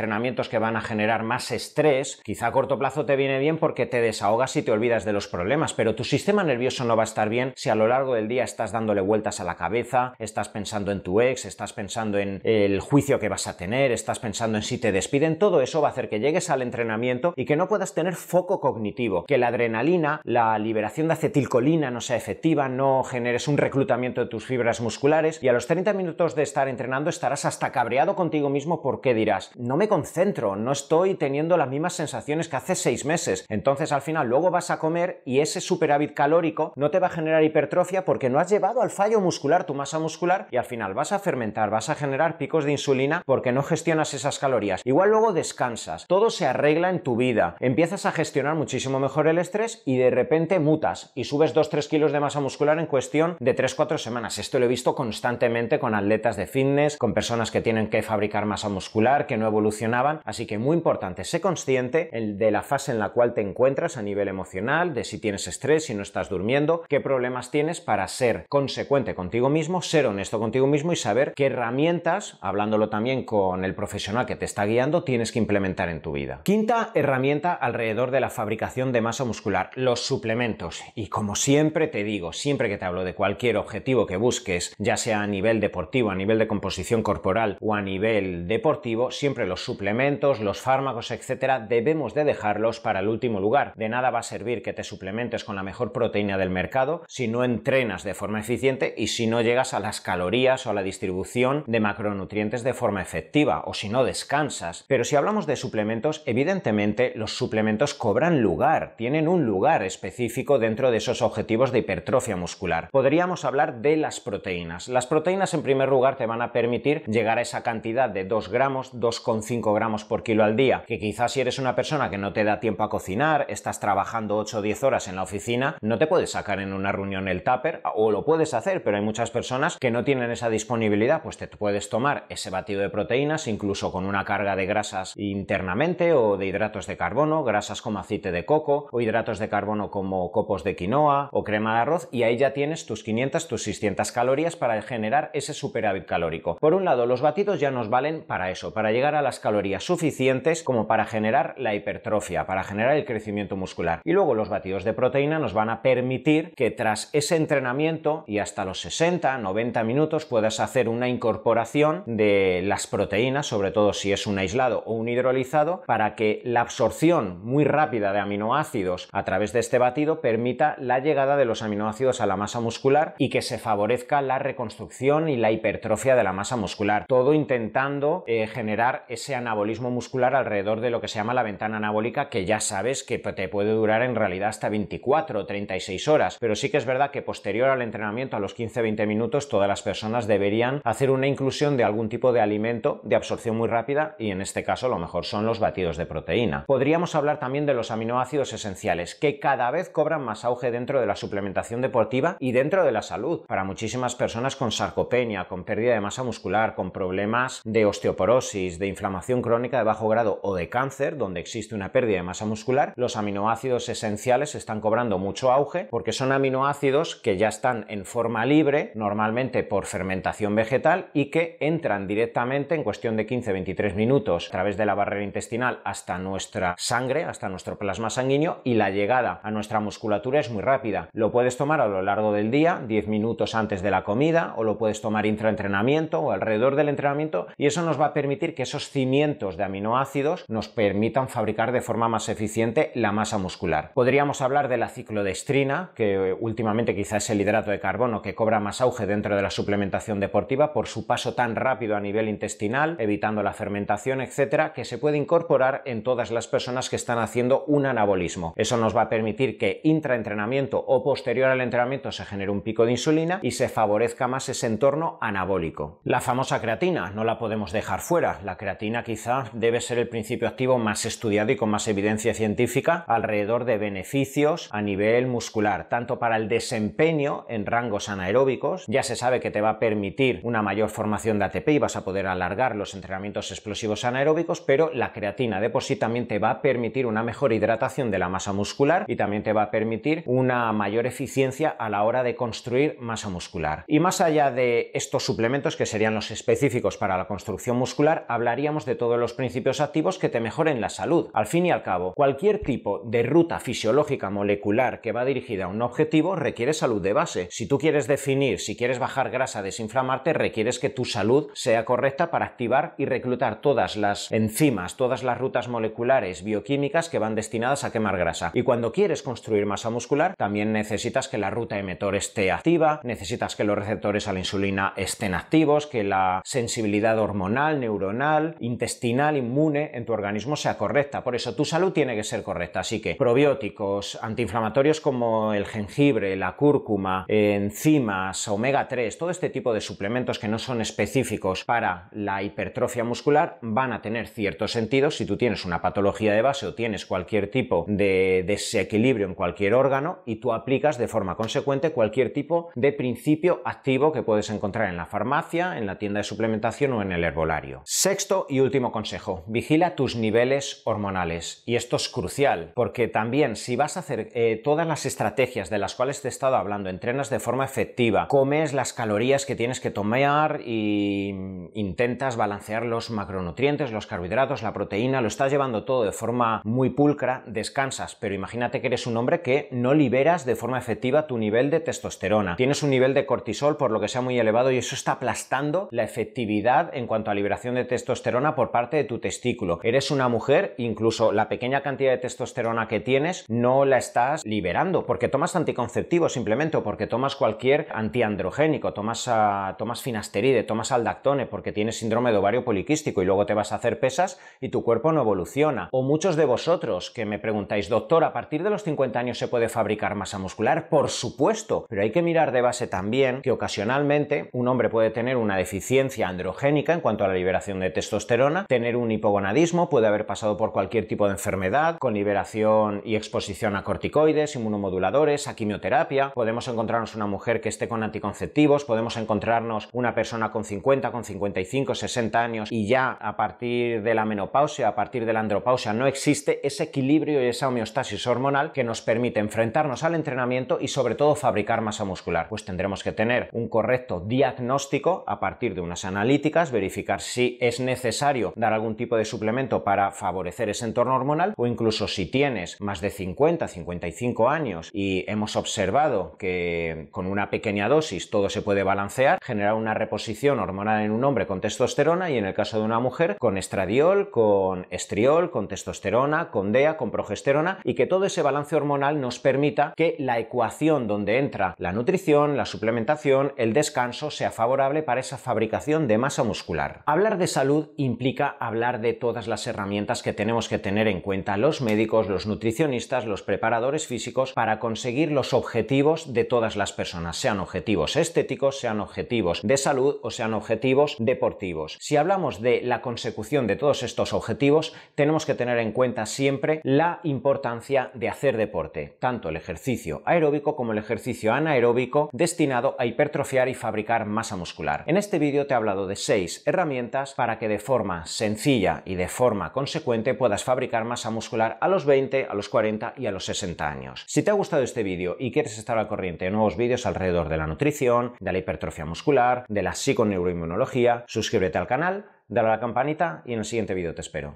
que 0.50 0.60
van 0.60 0.78
a 0.78 0.82
generar 0.82 1.24
más 1.24 1.52
estrés. 1.52 2.20
Quizá 2.24 2.48
a 2.48 2.52
corto 2.52 2.80
plazo 2.80 3.06
te 3.06 3.16
viene 3.16 3.40
bien 3.40 3.58
porque 3.58 3.86
te 3.86 4.02
desahogas 4.02 4.56
y 4.56 4.62
te 4.62 4.72
olvidas 4.72 5.06
de 5.06 5.14
los 5.14 5.28
problemas, 5.28 5.74
pero 5.74 5.96
tu 5.96 6.04
sistema 6.04 6.44
nervioso 6.44 6.86
no 6.86 6.96
va 6.96 7.04
a 7.04 7.06
estar 7.06 7.30
bien 7.30 7.54
si 7.56 7.70
a 7.70 7.76
lo 7.76 7.88
largo 7.88 8.14
del 8.14 8.28
día 8.28 8.44
estás 8.44 8.72
dándole 8.72 9.02
vueltas 9.02 9.40
a 9.40 9.44
la 9.44 9.56
cabeza, 9.56 10.14
estás 10.20 10.50
pensando 10.50 10.92
en 10.92 11.02
tu 11.02 11.22
ex, 11.22 11.46
estás 11.46 11.74
pensando 11.74 12.18
en 12.18 12.40
el 12.44 12.80
juicio 12.80 13.20
que 13.20 13.30
vas 13.30 13.48
a 13.48 13.58
tener, 13.58 13.92
estás 13.92 14.20
pensando 14.20 14.58
en 14.58 14.64
si 14.64 14.78
te 14.78 14.92
despiden, 14.92 15.38
todo 15.38 15.62
eso 15.62 15.82
va 15.82 15.90
a 15.90 15.92
hacer 15.92 16.10
que 16.10 16.20
llegues 16.20 16.50
al 16.50 16.62
entrenamiento 16.62 17.34
y 17.36 17.46
que 17.46 17.56
no 17.56 17.68
puedas 17.68 17.94
tener 17.94 18.16
foco 18.16 18.60
cognitivo, 18.60 19.26
que 19.26 19.38
la 19.38 19.48
adrenalina, 19.48 20.22
la 20.24 20.58
liberación 20.60 21.08
de 21.08 21.14
acetilcolina 21.14 21.92
no 21.92 22.02
sea 22.02 22.18
efectiva, 22.18 22.70
no 22.70 23.04
generes 23.04 23.48
un 23.48 23.58
reclutamiento 23.58 24.22
de 24.22 24.28
tus 24.28 24.46
fibras 24.46 24.82
musculares 24.82 25.42
y 25.42 25.48
a 25.48 25.54
los 25.54 25.68
30 25.68 25.94
minutos 25.94 26.36
de 26.36 26.44
estar 26.44 26.68
entrenando 26.68 27.10
estarás 27.10 27.46
hasta 27.46 27.72
cabreado 27.72 28.16
contigo 28.16 28.50
mismo 28.50 28.82
porque 28.82 29.14
dirás, 29.14 29.52
no 29.58 29.78
me 29.80 29.88
concentro, 29.88 30.58
no 30.58 30.74
estoy 30.74 31.16
teniendo 31.16 31.56
las 31.56 31.70
mismas 31.70 31.94
sensaciones 31.94 32.50
que 32.50 32.58
hace 32.58 32.76
seis 32.76 33.06
meses. 33.06 33.46
Entonces 33.48 33.94
al 33.94 34.02
final 34.02 34.28
luego 34.28 34.52
vas 34.52 34.72
a 34.72 34.78
comer 34.78 35.22
y 35.24 35.40
ese 35.40 35.62
superávit 35.62 36.14
calórico 36.14 36.74
no 36.76 36.92
te 36.92 37.00
va 37.00 37.08
a 37.08 37.12
generar 37.12 37.46
hipertrofia 37.46 38.04
porque 38.04 38.30
no 38.30 38.40
has 38.40 38.50
llevado 38.50 38.82
al 38.82 38.90
fallo 38.90 39.22
muscular 39.22 39.64
tu 39.64 39.74
masa 39.74 39.98
muscular 39.98 40.48
y 40.52 40.58
al 40.58 40.66
final 40.66 40.94
vas 40.96 41.14
a 41.14 41.20
fermentar, 41.20 41.70
vas 41.70 41.88
a 41.88 41.96
generar 41.96 42.38
picos 42.38 42.66
de 42.66 42.74
insulina 42.74 43.22
porque 43.26 43.54
no 43.54 43.64
gestionas 43.64 44.14
esas 44.14 44.38
calorías. 44.38 44.82
Igual 44.84 45.12
luego 45.12 45.32
descansas, 45.32 46.06
todo 46.08 46.30
se 46.30 46.46
arregla 46.46 46.90
en 46.90 47.00
tu 47.00 47.16
vida, 47.16 47.56
empiezas 47.62 48.06
a 48.06 48.12
gestionar 48.12 48.56
muchísimo 48.56 49.00
mejor 49.00 49.30
el 49.30 49.38
estrés 49.38 49.82
y 49.86 49.96
de 49.96 50.10
repente 50.10 50.60
mutas 50.60 51.14
y 51.16 51.24
subes 51.24 51.56
2-3 51.56 51.88
kilos 51.88 52.12
de 52.12 52.20
masa 52.20 52.42
muscular 52.42 52.80
en 52.80 52.86
cuestión 52.86 53.38
de 53.40 53.56
3-4 53.56 53.98
semanas. 53.98 54.40
Esto 54.40 54.60
lo 54.60 54.66
he 54.66 54.68
visto 54.68 54.94
constantemente 54.94 55.80
con 55.80 55.96
atletas 55.96 56.36
de 56.36 56.48
fitness, 56.48 56.98
con 56.98 57.14
personas 57.14 57.50
que 57.50 57.62
tienen 57.62 57.90
que 57.90 58.02
fabricar 58.02 58.46
masa 58.46 58.68
muscular, 58.68 59.26
que 59.26 59.38
no 59.38 59.48
evolucionaban. 59.70 60.22
Así 60.26 60.46
que 60.46 60.58
muy 60.58 60.76
importante, 60.76 61.24
sé 61.24 61.42
consciente 61.42 62.10
de 62.12 62.52
la 62.52 62.64
fase 62.64 62.92
en 62.92 63.00
la 63.00 63.10
cual 63.10 63.34
te 63.34 63.42
encuentras 63.42 63.98
a 63.98 64.02
nivel 64.02 64.28
emocional, 64.28 64.94
de 64.94 65.04
si 65.04 65.20
tienes 65.20 65.48
estrés, 65.48 65.86
si 65.86 65.94
no 65.94 66.02
estás 66.02 66.30
durmiendo, 66.30 66.84
qué 66.88 67.00
problemas 67.00 67.52
tienes 67.52 67.82
para 67.82 68.08
ser 68.08 68.46
consecuente 68.50 69.16
contigo 69.16 69.50
mismo, 69.50 69.82
ser 69.82 70.08
honesto 70.08 70.40
contigo 70.40 70.68
mismo 70.68 70.92
y 70.92 70.96
saber 70.96 71.34
qué 71.36 71.48
herramientas, 71.48 72.38
hablándolo 72.42 72.90
también 72.90 73.24
con 73.24 73.64
el 73.64 73.76
profesional 73.76 74.26
que 74.26 74.36
te 74.36 74.46
está 74.46 74.66
guiando, 74.66 75.04
tienes 75.04 75.32
que 75.32 75.40
implementar 75.40 75.90
en 75.90 76.02
tu 76.02 76.12
vida. 76.14 76.42
Quinta 76.44 76.92
herramienta 76.96 77.54
alrededor 77.54 78.12
de 78.12 78.20
la 78.20 78.30
fabricación 78.30 78.92
de 78.92 79.02
masa 79.02 79.26
muscular, 79.26 79.70
los 79.76 80.02
suplementos. 80.02 80.82
Y 80.96 81.08
como 81.08 81.36
siempre 81.36 81.88
te 81.88 82.04
digo, 82.04 82.34
siempre 82.34 82.70
que 82.70 82.78
te 82.78 82.86
hablo 82.86 83.04
de 83.04 83.14
cualquier 83.14 83.58
objetivo 83.58 84.06
que 84.06 84.18
busques, 84.18 84.74
ya 84.78 84.98
sea 84.98 85.22
a 85.22 85.28
nivel 85.28 85.60
deportivo, 85.60 86.10
a 86.10 86.16
nivel 86.16 86.40
de 86.40 86.48
composición 86.48 87.04
corporal 87.04 87.58
o 87.62 87.76
a 87.76 87.82
nivel 87.82 88.48
deportivo, 88.48 89.12
siempre 89.12 89.46
los 89.46 89.59
suplementos, 89.64 90.40
los 90.40 90.62
fármacos, 90.62 91.12
etcétera, 91.12 91.60
debemos 91.60 92.14
de 92.14 92.24
dejarlos 92.24 92.80
para 92.80 93.00
el 93.00 93.08
último 93.08 93.40
lugar. 93.40 93.74
De 93.76 93.90
nada 93.90 94.10
va 94.10 94.20
a 94.20 94.24
servir 94.24 94.62
que 94.62 94.74
te 94.74 94.84
suplementes 94.84 95.44
con 95.44 95.56
la 95.56 95.64
mejor 95.64 95.92
proteína 95.92 96.38
del 96.38 96.50
mercado 96.50 97.04
si 97.08 97.28
no 97.28 97.44
entrenas 97.44 98.04
de 98.04 98.14
forma 98.14 98.40
eficiente 98.40 98.94
y 98.98 99.08
si 99.08 99.28
no 99.28 99.42
llegas 99.42 99.74
a 99.74 99.80
las 99.80 100.02
calorías 100.02 100.66
o 100.66 100.70
a 100.70 100.74
la 100.74 100.84
distribución 100.84 101.64
de 101.68 101.80
macronutrientes 101.80 102.64
de 102.64 102.74
forma 102.74 103.02
efectiva 103.02 103.64
o 103.66 103.74
si 103.74 103.90
no 103.90 104.04
descansas. 104.04 104.86
Pero 104.88 105.04
si 105.04 105.16
hablamos 105.16 105.46
de 105.46 105.56
suplementos, 105.56 106.24
evidentemente 106.26 107.14
los 107.16 107.38
suplementos 107.38 107.94
cobran 107.94 108.42
lugar, 108.42 108.96
tienen 108.98 109.28
un 109.28 109.46
lugar 109.46 109.84
específico 109.84 110.60
dentro 110.60 110.92
de 110.92 110.98
esos 110.98 111.22
objetivos 111.22 111.72
de 111.72 111.80
hipertrofia 111.80 112.36
muscular. 112.36 112.90
Podríamos 112.92 113.46
hablar 113.46 113.82
de 113.82 113.98
las 113.98 114.20
proteínas. 114.20 114.88
Las 114.88 115.08
proteínas 115.08 115.54
en 115.54 115.64
primer 115.64 115.90
lugar 115.90 116.18
te 116.18 116.26
van 116.26 116.42
a 116.42 116.52
permitir 116.52 117.04
llegar 117.06 117.38
a 117.38 117.42
esa 117.42 117.64
cantidad 117.64 118.10
de 118.10 118.26
2 118.26 118.50
gramos, 118.50 118.94
2,5 118.94 119.49
gramos 119.58 120.06
por 120.06 120.24
kilo 120.24 120.44
al 120.44 120.56
día, 120.56 120.84
que 120.86 121.00
quizás 121.00 121.32
si 121.32 121.42
eres 121.42 121.58
una 121.60 121.76
persona 121.76 122.10
que 122.10 122.18
no 122.18 122.34
te 122.34 122.44
da 122.44 122.60
tiempo 122.60 122.84
a 122.84 122.90
cocinar, 122.90 123.46
estás 123.50 123.80
trabajando 123.80 124.38
8 124.38 124.60
o 124.60 124.62
10 124.62 124.84
horas 124.84 125.08
en 125.08 125.16
la 125.16 125.24
oficina, 125.24 125.78
no 125.82 125.98
te 125.98 126.08
puedes 126.08 126.32
sacar 126.32 126.60
en 126.60 126.74
una 126.74 126.92
reunión 126.92 127.28
el 127.28 127.44
tupper, 127.44 127.82
o 127.96 128.12
lo 128.12 128.24
puedes 128.26 128.54
hacer, 128.54 128.84
pero 128.84 128.98
hay 128.98 129.04
muchas 129.04 129.32
personas 129.32 129.78
que 129.80 129.92
no 129.92 130.04
tienen 130.04 130.32
esa 130.32 130.50
disponibilidad, 130.50 131.24
pues 131.24 131.38
te 131.38 131.48
puedes 131.48 131.90
tomar 131.90 132.26
ese 132.30 132.50
batido 132.50 132.82
de 132.82 132.90
proteínas, 132.90 133.48
incluso 133.48 133.92
con 133.92 134.06
una 134.06 134.24
carga 134.24 134.56
de 134.56 134.66
grasas 134.66 135.14
internamente 135.18 136.14
o 136.14 136.38
de 136.38 136.46
hidratos 136.46 136.86
de 136.86 136.98
carbono, 136.98 137.44
grasas 137.44 137.82
como 137.82 138.00
aceite 138.00 138.32
de 138.32 138.46
coco 138.46 138.88
o 138.92 139.02
hidratos 139.02 139.40
de 139.40 139.50
carbono 139.50 139.90
como 139.90 140.32
copos 140.32 140.64
de 140.64 140.76
quinoa 140.76 141.30
o 141.32 141.44
crema 141.44 141.76
de 141.76 141.82
arroz 141.82 142.08
y 142.12 142.24
ahí 142.24 142.38
ya 142.38 142.54
tienes 142.54 142.86
tus 142.86 143.04
500, 143.04 143.48
tus 143.48 143.64
600 143.64 144.12
calorías 144.12 144.56
para 144.56 144.82
generar 144.82 145.32
ese 145.34 145.54
superávit 145.54 146.06
calórico. 146.06 146.58
Por 146.60 146.74
un 146.74 146.86
lado, 146.86 147.06
los 147.06 147.22
batidos 147.22 147.60
ya 147.60 147.72
nos 147.72 147.90
valen 147.90 148.24
para 148.26 148.52
eso, 148.52 148.74
para 148.74 148.92
llegar 148.92 149.16
a 149.16 149.22
las 149.22 149.39
calorías 149.40 149.84
suficientes 149.84 150.64
como 150.64 150.88
para 150.88 151.06
generar 151.06 151.56
la 151.58 151.76
hipertrofia, 151.76 152.46
para 152.46 152.64
generar 152.64 152.96
el 152.96 153.06
crecimiento 153.06 153.56
muscular. 153.56 154.02
Y 154.04 154.14
luego 154.14 154.36
los 154.36 154.50
batidos 154.50 154.84
de 154.84 154.94
proteína 154.94 155.40
nos 155.40 155.54
van 155.54 155.70
a 155.70 155.82
permitir 155.82 156.54
que 156.56 156.72
tras 156.72 157.10
ese 157.14 157.36
entrenamiento 157.36 158.24
y 158.28 158.40
hasta 158.40 158.66
los 158.66 158.82
60, 158.82 159.38
90 159.38 159.84
minutos 159.84 160.26
puedas 160.26 160.60
hacer 160.60 160.90
una 160.90 161.10
incorporación 161.10 162.04
de 162.06 162.62
las 162.64 162.88
proteínas, 162.88 163.48
sobre 163.48 163.72
todo 163.72 163.94
si 163.94 164.12
es 164.12 164.28
un 164.28 164.38
aislado 164.38 164.84
o 164.86 164.94
un 164.94 165.10
hidrolizado, 165.10 165.84
para 165.86 166.16
que 166.16 166.42
la 166.44 166.62
absorción 166.62 167.40
muy 167.44 167.64
rápida 167.64 168.14
de 168.14 168.20
aminoácidos 168.20 169.10
a 169.12 169.26
través 169.26 169.54
de 169.54 169.60
este 169.60 169.78
batido 169.78 170.22
permita 170.22 170.76
la 170.80 171.00
llegada 171.00 171.38
de 171.38 171.46
los 171.46 171.62
aminoácidos 171.62 172.22
a 172.22 172.26
la 172.26 172.36
masa 172.36 172.60
muscular 172.60 173.16
y 173.18 173.30
que 173.30 173.42
se 173.42 173.58
favorezca 173.58 174.22
la 174.22 174.40
reconstrucción 174.40 175.30
y 175.30 175.38
la 175.38 175.52
hipertrofia 175.52 176.16
de 176.16 176.24
la 176.24 176.34
masa 176.34 176.56
muscular. 176.56 177.06
Todo 177.08 177.34
intentando 177.34 178.24
eh, 178.28 178.48
generar 178.48 179.06
ese 179.08 179.29
anabolismo 179.36 179.92
muscular 179.92 180.36
alrededor 180.36 180.82
de 180.82 180.90
lo 180.90 181.02
que 181.02 181.08
se 181.08 181.20
llama 181.20 181.34
la 181.34 181.44
ventana 181.44 181.78
anabólica, 181.78 182.30
que 182.30 182.46
ya 182.46 182.60
sabes 182.60 183.04
que 183.04 183.20
te 183.20 183.48
puede 183.48 183.72
durar 183.72 184.02
en 184.02 184.16
realidad 184.16 184.50
hasta 184.50 184.70
24 184.70 185.40
o 185.40 185.46
36 185.46 186.08
horas. 186.08 186.38
Pero 186.40 186.56
sí 186.56 186.70
que 186.70 186.78
es 186.78 186.86
verdad 186.86 187.12
que 187.12 187.22
posterior 187.22 187.70
al 187.70 187.82
entrenamiento, 187.82 188.38
a 188.38 188.40
los 188.40 188.58
15-20 188.58 189.06
minutos, 189.08 189.50
todas 189.50 189.68
las 189.68 189.82
personas 189.82 190.28
deberían 190.28 190.82
hacer 190.84 191.12
una 191.12 191.28
inclusión 191.28 191.78
de 191.78 191.84
algún 191.84 192.10
tipo 192.10 192.34
de 192.34 192.42
alimento 192.42 193.02
de 193.04 193.16
absorción 193.16 193.58
muy 193.58 193.68
rápida 193.68 194.16
y 194.18 194.32
en 194.32 194.42
este 194.42 194.64
caso 194.64 194.90
lo 194.90 195.00
mejor 195.00 195.26
son 195.26 195.46
los 195.46 195.60
batidos 195.60 195.98
de 195.98 196.06
proteína. 196.06 196.66
Podríamos 196.66 197.16
hablar 197.16 197.40
también 197.40 197.66
de 197.66 197.74
los 197.74 197.92
aminoácidos 197.92 198.54
esenciales, 198.54 199.16
que 199.16 199.40
cada 199.40 199.72
vez 199.72 199.90
cobran 199.90 200.24
más 200.24 200.46
auge 200.46 200.72
dentro 200.72 201.00
de 201.00 201.06
la 201.06 201.16
suplementación 201.16 201.82
deportiva 201.82 202.38
y 202.40 202.52
dentro 202.52 202.84
de 202.84 202.92
la 202.92 203.02
salud. 203.02 203.42
Para 203.48 203.64
muchísimas 203.64 204.16
personas 204.16 204.56
con 204.56 204.72
sarcopenia, 204.72 205.48
con 205.48 205.64
pérdida 205.64 205.94
de 205.94 206.02
masa 206.02 206.24
muscular, 206.24 206.76
con 206.76 206.92
problemas 206.92 207.62
de 207.64 207.86
osteoporosis, 207.86 208.80
de 208.80 208.88
inflamación 208.88 209.19
crónica 209.42 209.78
de 209.78 209.84
bajo 209.84 210.08
grado 210.08 210.40
o 210.44 210.56
de 210.56 210.70
cáncer, 210.70 211.18
donde 211.18 211.40
existe 211.40 211.76
una 211.76 211.92
pérdida 211.92 212.18
de 212.18 212.24
masa 212.24 212.46
muscular, 212.46 212.94
los 212.96 213.18
aminoácidos 213.18 213.88
esenciales 213.90 214.56
están 214.56 214.82
cobrando 214.82 215.18
mucho 215.18 215.52
auge 215.52 215.86
porque 215.86 216.12
son 216.12 216.32
aminoácidos 216.32 217.16
que 217.16 217.38
ya 217.38 217.48
están 217.48 217.86
en 217.90 218.06
forma 218.06 218.46
libre, 218.46 218.92
normalmente 218.96 219.64
por 219.64 219.86
fermentación 219.86 220.56
vegetal, 220.56 221.08
y 221.14 221.26
que 221.26 221.58
entran 221.60 222.08
directamente 222.08 222.76
en 222.76 222.84
cuestión 222.84 223.16
de 223.18 223.28
15-23 223.28 223.94
minutos 223.94 224.48
a 224.48 224.52
través 224.52 224.78
de 224.78 224.86
la 224.86 224.96
barrera 224.96 225.24
intestinal 225.24 225.80
hasta 225.84 226.18
nuestra 226.18 226.76
sangre, 226.78 227.26
hasta 227.26 227.50
nuestro 227.50 227.78
plasma 227.78 228.10
sanguíneo, 228.10 228.62
y 228.64 228.76
la 228.76 228.90
llegada 228.90 229.40
a 229.44 229.52
nuestra 229.52 229.80
musculatura 229.80 230.40
es 230.40 230.50
muy 230.50 230.62
rápida. 230.62 231.10
Lo 231.14 231.32
puedes 231.32 231.58
tomar 231.58 231.82
a 231.82 231.88
lo 231.88 232.02
largo 232.02 232.34
del 232.34 232.52
día, 232.52 232.82
10 232.88 233.08
minutos 233.08 233.56
antes 233.56 233.82
de 233.82 233.92
la 233.92 234.04
comida, 234.04 234.54
o 234.58 234.64
lo 234.64 234.78
puedes 234.78 235.02
tomar 235.02 235.26
intraentrenamiento 235.26 236.20
o 236.20 236.32
alrededor 236.32 236.76
del 236.76 236.90
entrenamiento, 236.90 237.48
y 237.58 237.68
eso 237.68 237.82
nos 237.84 238.00
va 238.00 238.08
a 238.08 238.14
permitir 238.14 238.56
que 238.56 238.64
esos 238.64 238.90
cimientos 239.10 239.58
de 239.58 239.64
aminoácidos 239.64 240.46
nos 240.48 240.68
permitan 240.68 241.30
fabricar 241.30 241.72
de 241.72 241.82
forma 241.82 242.08
más 242.08 242.30
eficiente 242.30 242.92
la 242.94 243.12
masa 243.12 243.40
muscular. 243.40 243.92
Podríamos 243.96 244.40
hablar 244.42 244.68
de 244.68 244.78
la 244.78 244.88
ciclodestrina, 244.88 245.94
que 245.96 246.38
últimamente 246.40 246.96
quizás 246.96 247.24
es 247.24 247.32
el 247.32 247.42
hidrato 247.42 247.72
de 247.72 247.80
carbono 247.80 248.22
que 248.22 248.36
cobra 248.36 248.60
más 248.60 248.82
auge 248.82 249.08
dentro 249.08 249.36
de 249.36 249.42
la 249.42 249.50
suplementación 249.50 250.20
deportiva 250.20 250.74
por 250.74 250.86
su 250.86 251.08
paso 251.08 251.34
tan 251.34 251.56
rápido 251.56 251.96
a 251.96 252.00
nivel 252.00 252.30
intestinal, 252.30 252.98
evitando 253.00 253.42
la 253.42 253.54
fermentación, 253.54 254.22
etcétera, 254.22 254.74
que 254.74 254.86
se 254.86 255.00
puede 255.00 255.18
incorporar 255.18 255.82
en 255.86 256.04
todas 256.04 256.30
las 256.30 256.48
personas 256.48 256.92
que 256.92 256.96
están 256.96 257.18
haciendo 257.18 257.64
un 257.66 257.88
anabolismo. 257.88 258.54
Eso 258.58 258.78
nos 258.78 258.96
va 258.96 259.02
a 259.02 259.10
permitir 259.10 259.58
que 259.58 259.82
intraentrenamiento 259.86 260.78
o 260.86 261.04
posterior 261.04 261.50
al 261.50 261.62
entrenamiento 261.62 262.12
se 262.12 262.26
genere 262.26 262.52
un 262.52 262.62
pico 262.62 262.86
de 262.86 262.92
insulina 262.92 263.40
y 263.42 263.52
se 263.52 263.70
favorezca 263.70 264.28
más 264.28 264.50
ese 264.50 264.68
entorno 264.68 265.18
anabólico. 265.20 266.00
La 266.04 266.22
famosa 266.22 266.62
creatina 266.62 267.10
no 267.10 267.24
la 267.24 267.40
podemos 267.40 267.72
dejar 267.72 268.02
fuera. 268.02 268.40
La 268.44 268.56
creatina 268.56 268.89
quizá 269.04 269.46
debe 269.54 269.82
ser 269.82 269.98
el 270.00 270.10
principio 270.10 270.48
activo 270.48 270.78
más 270.78 271.06
estudiado 271.06 271.52
y 271.52 271.56
con 271.56 271.70
más 271.70 271.88
evidencia 271.88 272.34
científica 272.34 273.06
alrededor 273.08 273.66
de 273.66 273.78
beneficios 273.78 274.70
a 274.72 274.82
nivel 274.82 275.28
muscular, 275.28 275.88
tanto 275.90 276.20
para 276.20 276.36
el 276.36 276.50
desempeño 276.50 277.46
en 277.50 277.66
rangos 277.66 278.10
anaeróbicos, 278.10 278.86
ya 278.88 279.04
se 279.04 279.16
sabe 279.16 279.40
que 279.40 279.52
te 279.52 279.62
va 279.62 279.70
a 279.70 279.80
permitir 279.80 280.42
una 280.44 280.62
mayor 280.62 280.90
formación 280.90 281.40
de 281.40 281.46
ATP 281.46 281.70
y 281.70 281.80
vas 281.80 281.96
a 281.96 282.04
poder 282.04 282.28
alargar 282.28 282.76
los 282.76 282.94
entrenamientos 282.94 283.52
explosivos 283.52 284.04
anaeróbicos, 284.04 284.62
pero 284.62 284.92
la 284.94 285.14
creatina 285.14 285.62
de 285.62 285.70
por 285.70 285.84
sí 285.84 285.96
también 285.96 286.28
te 286.28 286.40
va 286.40 286.50
a 286.50 286.62
permitir 286.62 287.06
una 287.06 287.24
mejor 287.24 287.54
hidratación 287.54 288.12
de 288.12 288.20
la 288.20 288.30
masa 288.30 288.54
muscular 288.54 289.06
y 289.08 289.16
también 289.16 289.44
te 289.44 289.54
va 289.54 289.64
a 289.64 289.72
permitir 289.72 290.24
una 290.26 290.72
mayor 290.74 291.06
eficiencia 291.06 291.70
a 291.70 291.90
la 291.90 292.04
hora 292.04 292.24
de 292.24 292.36
construir 292.36 292.98
masa 293.00 293.30
muscular. 293.30 293.84
Y 293.88 294.00
más 294.00 294.22
allá 294.22 294.52
de 294.52 294.92
estos 294.94 295.24
suplementos 295.24 295.76
que 295.76 295.86
serían 295.86 296.16
los 296.16 296.32
específicos 296.32 296.98
para 296.98 297.18
la 297.18 297.28
construcción 297.28 297.78
muscular, 297.78 298.26
hablaríamos 298.28 298.79
de 298.86 298.96
todos 298.96 299.20
los 299.20 299.34
principios 299.34 299.82
activos 299.82 300.18
que 300.18 300.30
te 300.30 300.40
mejoren 300.40 300.82
la 300.82 300.90
salud. 300.90 301.30
Al 301.34 301.48
fin 301.48 301.66
y 301.66 301.72
al 301.72 301.84
cabo, 301.84 302.14
cualquier 302.14 302.62
tipo 302.62 303.02
de 303.06 303.24
ruta 303.24 303.60
fisiológica 303.60 304.30
molecular 304.30 305.02
que 305.02 305.12
va 305.12 305.26
dirigida 305.26 305.66
a 305.66 305.68
un 305.68 305.82
objetivo 305.82 306.36
requiere 306.36 306.74
salud 306.74 307.02
de 307.02 307.14
base. 307.14 307.48
Si 307.52 307.68
tú 307.68 307.78
quieres 307.78 308.08
definir, 308.08 308.60
si 308.60 308.76
quieres 308.76 309.00
bajar 309.00 309.30
grasa, 309.30 309.62
desinflamarte, 309.62 310.34
requieres 310.34 310.80
que 310.80 310.90
tu 310.90 311.06
salud 311.06 311.50
sea 311.54 311.86
correcta 311.86 312.32
para 312.32 312.46
activar 312.46 312.96
y 312.98 313.06
reclutar 313.06 313.62
todas 313.62 313.98
las 313.98 314.32
enzimas, 314.32 314.98
todas 314.98 315.24
las 315.24 315.38
rutas 315.38 315.68
moleculares 315.68 316.44
bioquímicas 316.44 317.10
que 317.10 317.20
van 317.20 317.36
destinadas 317.36 317.84
a 317.84 317.92
quemar 317.92 318.18
grasa. 318.18 318.52
Y 318.54 318.64
cuando 318.64 318.92
quieres 318.92 319.24
construir 319.24 319.66
masa 319.66 319.90
muscular, 319.90 320.36
también 320.38 320.74
necesitas 320.74 321.28
que 321.28 321.38
la 321.38 321.50
ruta 321.50 321.78
emetor 321.78 322.16
esté 322.16 322.52
activa, 322.52 323.00
necesitas 323.04 323.56
que 323.56 323.64
los 323.64 323.78
receptores 323.78 324.28
a 324.28 324.34
la 324.34 324.40
insulina 324.40 324.94
estén 324.96 325.34
activos, 325.34 325.88
que 325.88 326.04
la 326.04 326.42
sensibilidad 326.46 327.20
hormonal, 327.20 327.80
neuronal, 327.80 328.56
intestinal, 328.70 329.38
inmune 329.38 329.92
en 329.94 330.06
tu 330.06 330.14
organismo 330.14 330.56
sea 330.56 330.78
correcta. 330.78 331.24
Por 331.24 331.36
eso 331.36 331.56
tu 331.56 331.66
salud 331.66 331.92
tiene 331.92 332.16
que 332.16 332.24
ser 332.24 332.44
correcta. 332.44 332.82
Así 332.82 333.02
que 333.02 333.16
probióticos, 333.16 334.20
antiinflamatorios 334.22 335.02
como 335.02 335.54
el 335.54 335.66
jengibre, 335.66 336.36
la 336.36 336.56
cúrcuma, 336.56 337.26
enzimas, 337.28 338.48
omega 338.48 338.88
3, 338.88 339.18
todo 339.18 339.30
este 339.30 339.50
tipo 339.50 339.74
de 339.74 339.82
suplementos 339.82 340.40
que 340.40 340.48
no 340.48 340.60
son 340.60 340.82
específicos 340.82 341.66
para 341.66 342.10
la 342.12 342.44
hipertrofia 342.44 343.04
muscular 343.04 343.58
van 343.62 343.94
a 343.94 344.02
tener 344.02 344.28
cierto 344.28 344.68
sentido 344.68 345.12
si 345.12 345.26
tú 345.26 345.38
tienes 345.38 345.66
una 345.66 345.82
patología 345.82 346.34
de 346.34 346.42
base 346.42 346.68
o 346.68 346.76
tienes 346.76 347.06
cualquier 347.06 347.50
tipo 347.50 347.86
de 347.88 348.44
desequilibrio 348.46 349.26
en 349.26 349.36
cualquier 349.36 349.74
órgano 349.74 350.20
y 350.26 350.38
tú 350.38 350.54
aplicas 350.54 350.98
de 350.98 351.08
forma 351.08 351.36
consecuente 351.36 351.92
cualquier 351.92 352.32
tipo 352.34 352.70
de 352.76 352.92
principio 352.94 353.62
activo 353.66 354.12
que 354.12 354.24
puedes 354.24 354.50
encontrar 354.50 354.90
en 354.90 354.98
la 354.98 355.06
farmacia, 355.06 355.78
en 355.78 355.86
la 355.86 355.98
tienda 355.98 356.20
de 356.20 356.24
suplementación 356.24 356.94
o 356.94 357.02
en 357.02 357.12
el 357.12 357.24
herbolario. 357.24 357.82
Sexto 357.86 358.46
y 358.50 358.59
último 358.62 358.92
consejo, 358.92 359.44
vigila 359.48 359.96
tus 359.96 360.16
niveles 360.16 360.82
hormonales. 360.86 361.64
Y 361.66 361.76
esto 361.76 361.96
es 361.96 362.10
crucial, 362.10 362.72
porque 362.76 363.08
también 363.08 363.56
si 363.56 363.76
vas 363.76 363.98
a 363.98 364.02
hacer 364.02 364.30
eh, 364.34 364.60
todas 364.64 364.88
las 364.88 365.06
estrategias 365.06 365.70
de 365.70 365.78
las 365.78 365.96
cuales 365.96 366.22
te 366.22 366.28
he 366.28 366.30
estado 366.30 366.56
hablando, 366.56 366.90
entrenas 366.90 367.30
de 367.30 367.40
forma 367.40 367.66
efectiva, 367.66 368.28
comes 368.28 368.74
las 368.74 368.94
calorías 368.94 369.46
que 369.46 369.56
tienes 369.56 369.80
que 369.80 369.92
tomar 369.92 370.62
y 370.66 371.30
intentas 371.74 372.36
balancear 372.36 372.86
los 372.86 373.10
macronutrientes, 373.10 373.92
los 373.92 374.08
carbohidratos, 374.08 374.64
la 374.64 374.74
proteína, 374.74 375.22
lo 375.22 375.28
estás 375.28 375.52
llevando 375.52 375.84
todo 375.84 376.04
de 376.04 376.12
forma 376.12 376.62
muy 376.64 376.90
pulcra, 376.90 377.44
descansas, 377.46 378.16
pero 378.16 378.36
imagínate 378.36 378.82
que 378.82 378.88
eres 378.88 379.08
un 379.08 379.18
hombre 379.18 379.42
que 379.42 379.68
no 379.72 379.94
liberas 379.94 380.46
de 380.46 380.56
forma 380.56 380.78
efectiva 380.78 381.28
tu 381.28 381.38
nivel 381.38 381.70
de 381.70 381.80
testosterona. 381.80 382.56
Tienes 382.56 382.84
un 382.84 382.90
nivel 382.90 383.14
de 383.14 383.26
cortisol 383.26 383.78
por 383.78 383.92
lo 383.92 384.00
que 384.00 384.08
sea 384.08 384.22
muy 384.22 384.40
elevado 384.40 384.72
y 384.72 384.78
eso 384.78 384.96
está 384.96 385.14
aplastando 385.14 385.88
la 385.92 386.04
efectividad 386.04 386.90
en 386.94 387.08
cuanto 387.08 387.32
a 387.32 387.34
liberación 387.34 387.76
de 387.76 387.86
testosterona 387.86 388.49
por 388.56 388.72
parte 388.72 388.98
de 388.98 389.04
tu 389.04 389.20
testículo. 389.20 389.80
Eres 389.84 390.12
una 390.12 390.28
mujer, 390.28 390.76
incluso 390.78 391.32
la 391.32 391.50
pequeña 391.50 391.82
cantidad 391.82 392.12
de 392.12 392.18
testosterona 392.18 392.88
que 392.88 393.00
tienes 393.00 393.46
no 393.48 393.86
la 393.86 393.98
estás 393.98 394.46
liberando 394.46 395.06
porque 395.06 395.30
tomas 395.30 395.56
anticonceptivos 395.56 396.34
simplemente 396.34 396.78
o 396.78 396.84
porque 396.84 397.08
tomas 397.08 397.36
cualquier 397.36 397.88
antiandrogénico, 397.92 398.94
tomas, 398.94 399.28
uh, 399.28 399.76
tomas 399.78 400.02
finasteride, 400.02 400.64
tomas 400.64 400.92
aldactone 400.92 401.46
porque 401.46 401.72
tienes 401.72 401.98
síndrome 401.98 402.32
de 402.32 402.38
ovario 402.38 402.64
poliquístico 402.64 403.22
y 403.22 403.26
luego 403.26 403.46
te 403.46 403.54
vas 403.54 403.72
a 403.72 403.76
hacer 403.76 404.00
pesas 404.00 404.40
y 404.62 404.70
tu 404.70 404.84
cuerpo 404.84 405.12
no 405.12 405.22
evoluciona. 405.22 405.90
O 405.92 406.02
muchos 406.02 406.36
de 406.36 406.46
vosotros 406.46 407.12
que 407.12 407.26
me 407.26 407.40
preguntáis, 407.40 407.90
doctor, 407.90 408.24
¿a 408.24 408.34
partir 408.34 408.64
de 408.64 408.70
los 408.70 408.84
50 408.84 409.20
años 409.20 409.38
se 409.38 409.48
puede 409.48 409.70
fabricar 409.70 410.16
masa 410.16 410.40
muscular? 410.40 410.90
Por 410.90 411.10
supuesto, 411.10 411.86
pero 411.90 412.02
hay 412.02 412.12
que 412.12 412.22
mirar 412.22 412.52
de 412.52 412.62
base 412.62 412.88
también 412.88 413.42
que 413.42 413.52
ocasionalmente 413.52 414.50
un 414.54 414.68
hombre 414.68 414.90
puede 414.90 415.10
tener 415.10 415.38
una 415.38 415.58
deficiencia 415.58 416.28
androgénica 416.28 416.94
en 416.94 417.02
cuanto 417.02 417.24
a 417.24 417.28
la 417.28 417.34
liberación 417.34 417.80
de 417.80 417.90
testosterona, 417.90 418.39
tener 418.68 418.96
un 418.96 419.12
hipogonadismo, 419.12 419.90
puede 419.90 420.08
haber 420.08 420.26
pasado 420.26 420.58
por 420.58 420.72
cualquier 420.72 421.08
tipo 421.08 421.26
de 421.26 421.34
enfermedad, 421.34 421.98
con 421.98 422.14
liberación 422.14 423.02
y 423.04 423.16
exposición 423.16 423.76
a 423.76 423.84
corticoides, 423.84 424.56
inmunomoduladores, 424.56 425.48
a 425.48 425.56
quimioterapia, 425.56 426.32
podemos 426.34 426.68
encontrarnos 426.68 427.16
una 427.16 427.28
mujer 427.28 427.62
que 427.62 427.70
esté 427.70 427.88
con 427.88 428.04
anticonceptivos, 428.04 428.86
podemos 428.86 429.18
encontrarnos 429.18 429.90
una 429.92 430.16
persona 430.16 430.52
con 430.52 430.64
50, 430.64 431.12
con 431.12 431.24
55, 431.24 431.96
60 431.96 432.42
años 432.42 432.72
y 432.72 432.88
ya 432.88 433.12
a 433.12 433.36
partir 433.36 434.02
de 434.02 434.14
la 434.14 434.26
menopausia, 434.26 434.88
a 434.88 434.96
partir 434.96 435.26
de 435.26 435.34
la 435.34 435.42
andropausia, 435.42 435.94
no 435.94 436.08
existe 436.08 436.66
ese 436.66 436.84
equilibrio 436.84 437.44
y 437.44 437.48
esa 437.48 437.68
homeostasis 437.68 438.26
hormonal 438.26 438.72
que 438.72 438.84
nos 438.84 439.02
permite 439.02 439.40
enfrentarnos 439.40 440.04
al 440.04 440.16
entrenamiento 440.16 440.78
y 440.80 440.88
sobre 440.88 441.16
todo 441.16 441.36
fabricar 441.36 441.82
masa 441.82 442.06
muscular. 442.06 442.48
Pues 442.48 442.64
tendremos 442.64 443.04
que 443.04 443.12
tener 443.12 443.50
un 443.52 443.68
correcto 443.70 444.22
diagnóstico 444.22 445.24
a 445.28 445.40
partir 445.40 445.76
de 445.76 445.82
unas 445.82 446.06
analíticas, 446.06 446.72
verificar 446.72 447.22
si 447.22 447.58
es 447.60 447.80
necesario 447.80 448.29
dar 448.56 448.74
algún 448.74 448.96
tipo 448.96 449.18
de 449.18 449.26
suplemento 449.26 449.84
para 449.84 450.12
favorecer 450.12 450.70
ese 450.70 450.86
entorno 450.86 451.16
hormonal 451.16 451.54
o 451.58 451.68
incluso 451.68 452.08
si 452.08 452.26
tienes 452.26 452.80
más 452.80 453.02
de 453.02 453.10
50, 453.10 453.68
55 453.68 454.50
años 454.50 454.90
y 454.94 455.26
hemos 455.28 455.56
observado 455.56 456.38
que 456.38 457.08
con 457.12 457.26
una 457.26 457.50
pequeña 457.50 457.90
dosis 457.90 458.30
todo 458.30 458.50
se 458.50 458.62
puede 458.62 458.84
balancear, 458.84 459.40
generar 459.42 459.74
una 459.74 459.94
reposición 459.94 460.60
hormonal 460.60 461.04
en 461.04 461.12
un 461.12 461.24
hombre 461.24 461.48
con 461.48 461.62
testosterona 461.62 462.30
y 462.30 462.38
en 462.38 462.46
el 462.46 462.54
caso 462.54 462.80
de 462.80 462.86
una 462.86 463.00
mujer 463.00 463.38
con 463.38 463.58
estradiol, 463.58 464.30
con 464.32 464.88
estriol, 464.90 465.52
con 465.52 465.68
testosterona, 465.68 466.52
con 466.52 466.72
DEA, 466.72 466.98
con 466.98 467.12
progesterona 467.12 467.80
y 467.84 467.96
que 467.96 468.08
todo 468.08 468.26
ese 468.26 468.42
balance 468.42 468.76
hormonal 468.76 469.20
nos 469.22 469.40
permita 469.40 469.94
que 469.96 470.16
la 470.20 470.40
ecuación 470.40 471.08
donde 471.08 471.38
entra 471.38 471.76
la 471.78 471.92
nutrición, 471.92 472.58
la 472.58 472.66
suplementación, 472.66 473.54
el 473.58 473.74
descanso 473.74 474.32
sea 474.32 474.52
favorable 474.52 475.04
para 475.04 475.22
esa 475.22 475.38
fabricación 475.38 476.08
de 476.08 476.18
masa 476.18 476.44
muscular. 476.44 477.02
Hablar 477.06 477.38
de 477.38 477.48
salud 477.48 477.90
implica 477.98 478.19
hablar 478.60 479.00
de 479.00 479.14
todas 479.14 479.48
las 479.48 479.66
herramientas 479.66 480.22
que 480.22 480.34
tenemos 480.34 480.68
que 480.68 480.78
tener 480.78 481.08
en 481.08 481.22
cuenta 481.22 481.56
los 481.56 481.82
médicos, 481.82 482.28
los 482.28 482.46
nutricionistas, 482.48 483.26
los 483.26 483.44
preparadores 483.44 484.08
físicos 484.08 484.52
para 484.54 484.80
conseguir 484.80 485.32
los 485.32 485.54
objetivos 485.54 486.34
de 486.34 486.44
todas 486.44 486.76
las 486.76 486.92
personas, 486.92 487.38
sean 487.38 487.60
objetivos 487.60 488.18
estéticos, 488.18 488.80
sean 488.80 489.00
objetivos 489.00 489.62
de 489.64 489.78
salud 489.78 490.18
o 490.22 490.32
sean 490.32 490.54
objetivos 490.54 491.16
deportivos. 491.18 491.98
Si 492.02 492.18
hablamos 492.18 492.62
de 492.62 492.82
la 492.84 493.02
consecución 493.02 493.68
de 493.68 493.78
todos 493.78 494.04
estos 494.04 494.34
objetivos, 494.34 494.94
tenemos 495.16 495.46
que 495.46 495.56
tener 495.56 495.78
en 495.80 495.94
cuenta 495.94 496.26
siempre 496.26 496.82
la 496.84 497.22
importancia 497.24 498.12
de 498.14 498.28
hacer 498.28 498.58
deporte, 498.58 499.16
tanto 499.20 499.48
el 499.48 499.56
ejercicio 499.56 500.22
aeróbico 500.26 500.76
como 500.76 500.92
el 500.92 500.98
ejercicio 500.98 501.54
anaeróbico 501.54 502.30
destinado 502.34 502.98
a 503.00 503.06
hipertrofiar 503.06 503.70
y 503.70 503.76
fabricar 503.76 504.26
masa 504.26 504.58
muscular. 504.58 505.06
En 505.08 505.16
este 505.16 505.40
vídeo 505.40 505.68
te 505.68 505.74
he 505.74 505.78
hablado 505.78 506.06
de 506.06 506.18
seis 506.18 506.64
herramientas 506.66 507.34
para 507.34 507.58
que 507.60 507.70
de 507.70 507.80
sencilla 508.26 509.02
y 509.06 509.16
de 509.16 509.28
forma 509.28 509.72
consecuente 509.72 510.34
puedas 510.34 510.64
fabricar 510.64 511.06
masa 511.06 511.30
muscular 511.30 511.78
a 511.82 511.88
los 511.88 512.06
20, 512.06 512.48
a 512.50 512.54
los 512.54 512.70
40 512.70 513.14
y 513.18 513.26
a 513.26 513.32
los 513.32 513.46
60 513.46 513.90
años. 513.90 514.24
Si 514.28 514.44
te 514.44 514.52
ha 514.52 514.54
gustado 514.54 514.84
este 514.84 515.04
vídeo 515.04 515.36
y 515.40 515.52
quieres 515.52 515.78
estar 515.78 515.98
al 515.98 516.08
corriente 516.08 516.46
de 516.46 516.52
nuevos 516.52 516.78
vídeos 516.78 517.06
alrededor 517.06 517.50
de 517.50 517.58
la 517.58 517.68
nutrición, 517.68 518.34
de 518.40 518.52
la 518.52 518.58
hipertrofia 518.58 519.06
muscular, 519.06 519.66
de 519.68 519.84
la 519.84 519.94
psiconeuroinmunología, 519.94 521.24
suscríbete 521.28 521.78
al 521.78 521.88
canal, 521.88 522.26
dale 522.48 522.70
a 522.70 522.72
la 522.72 522.80
campanita 522.80 523.44
y 523.46 523.54
en 523.54 523.60
el 523.60 523.66
siguiente 523.66 523.94
vídeo 523.94 524.16
te 524.16 524.22
espero. 524.22 524.48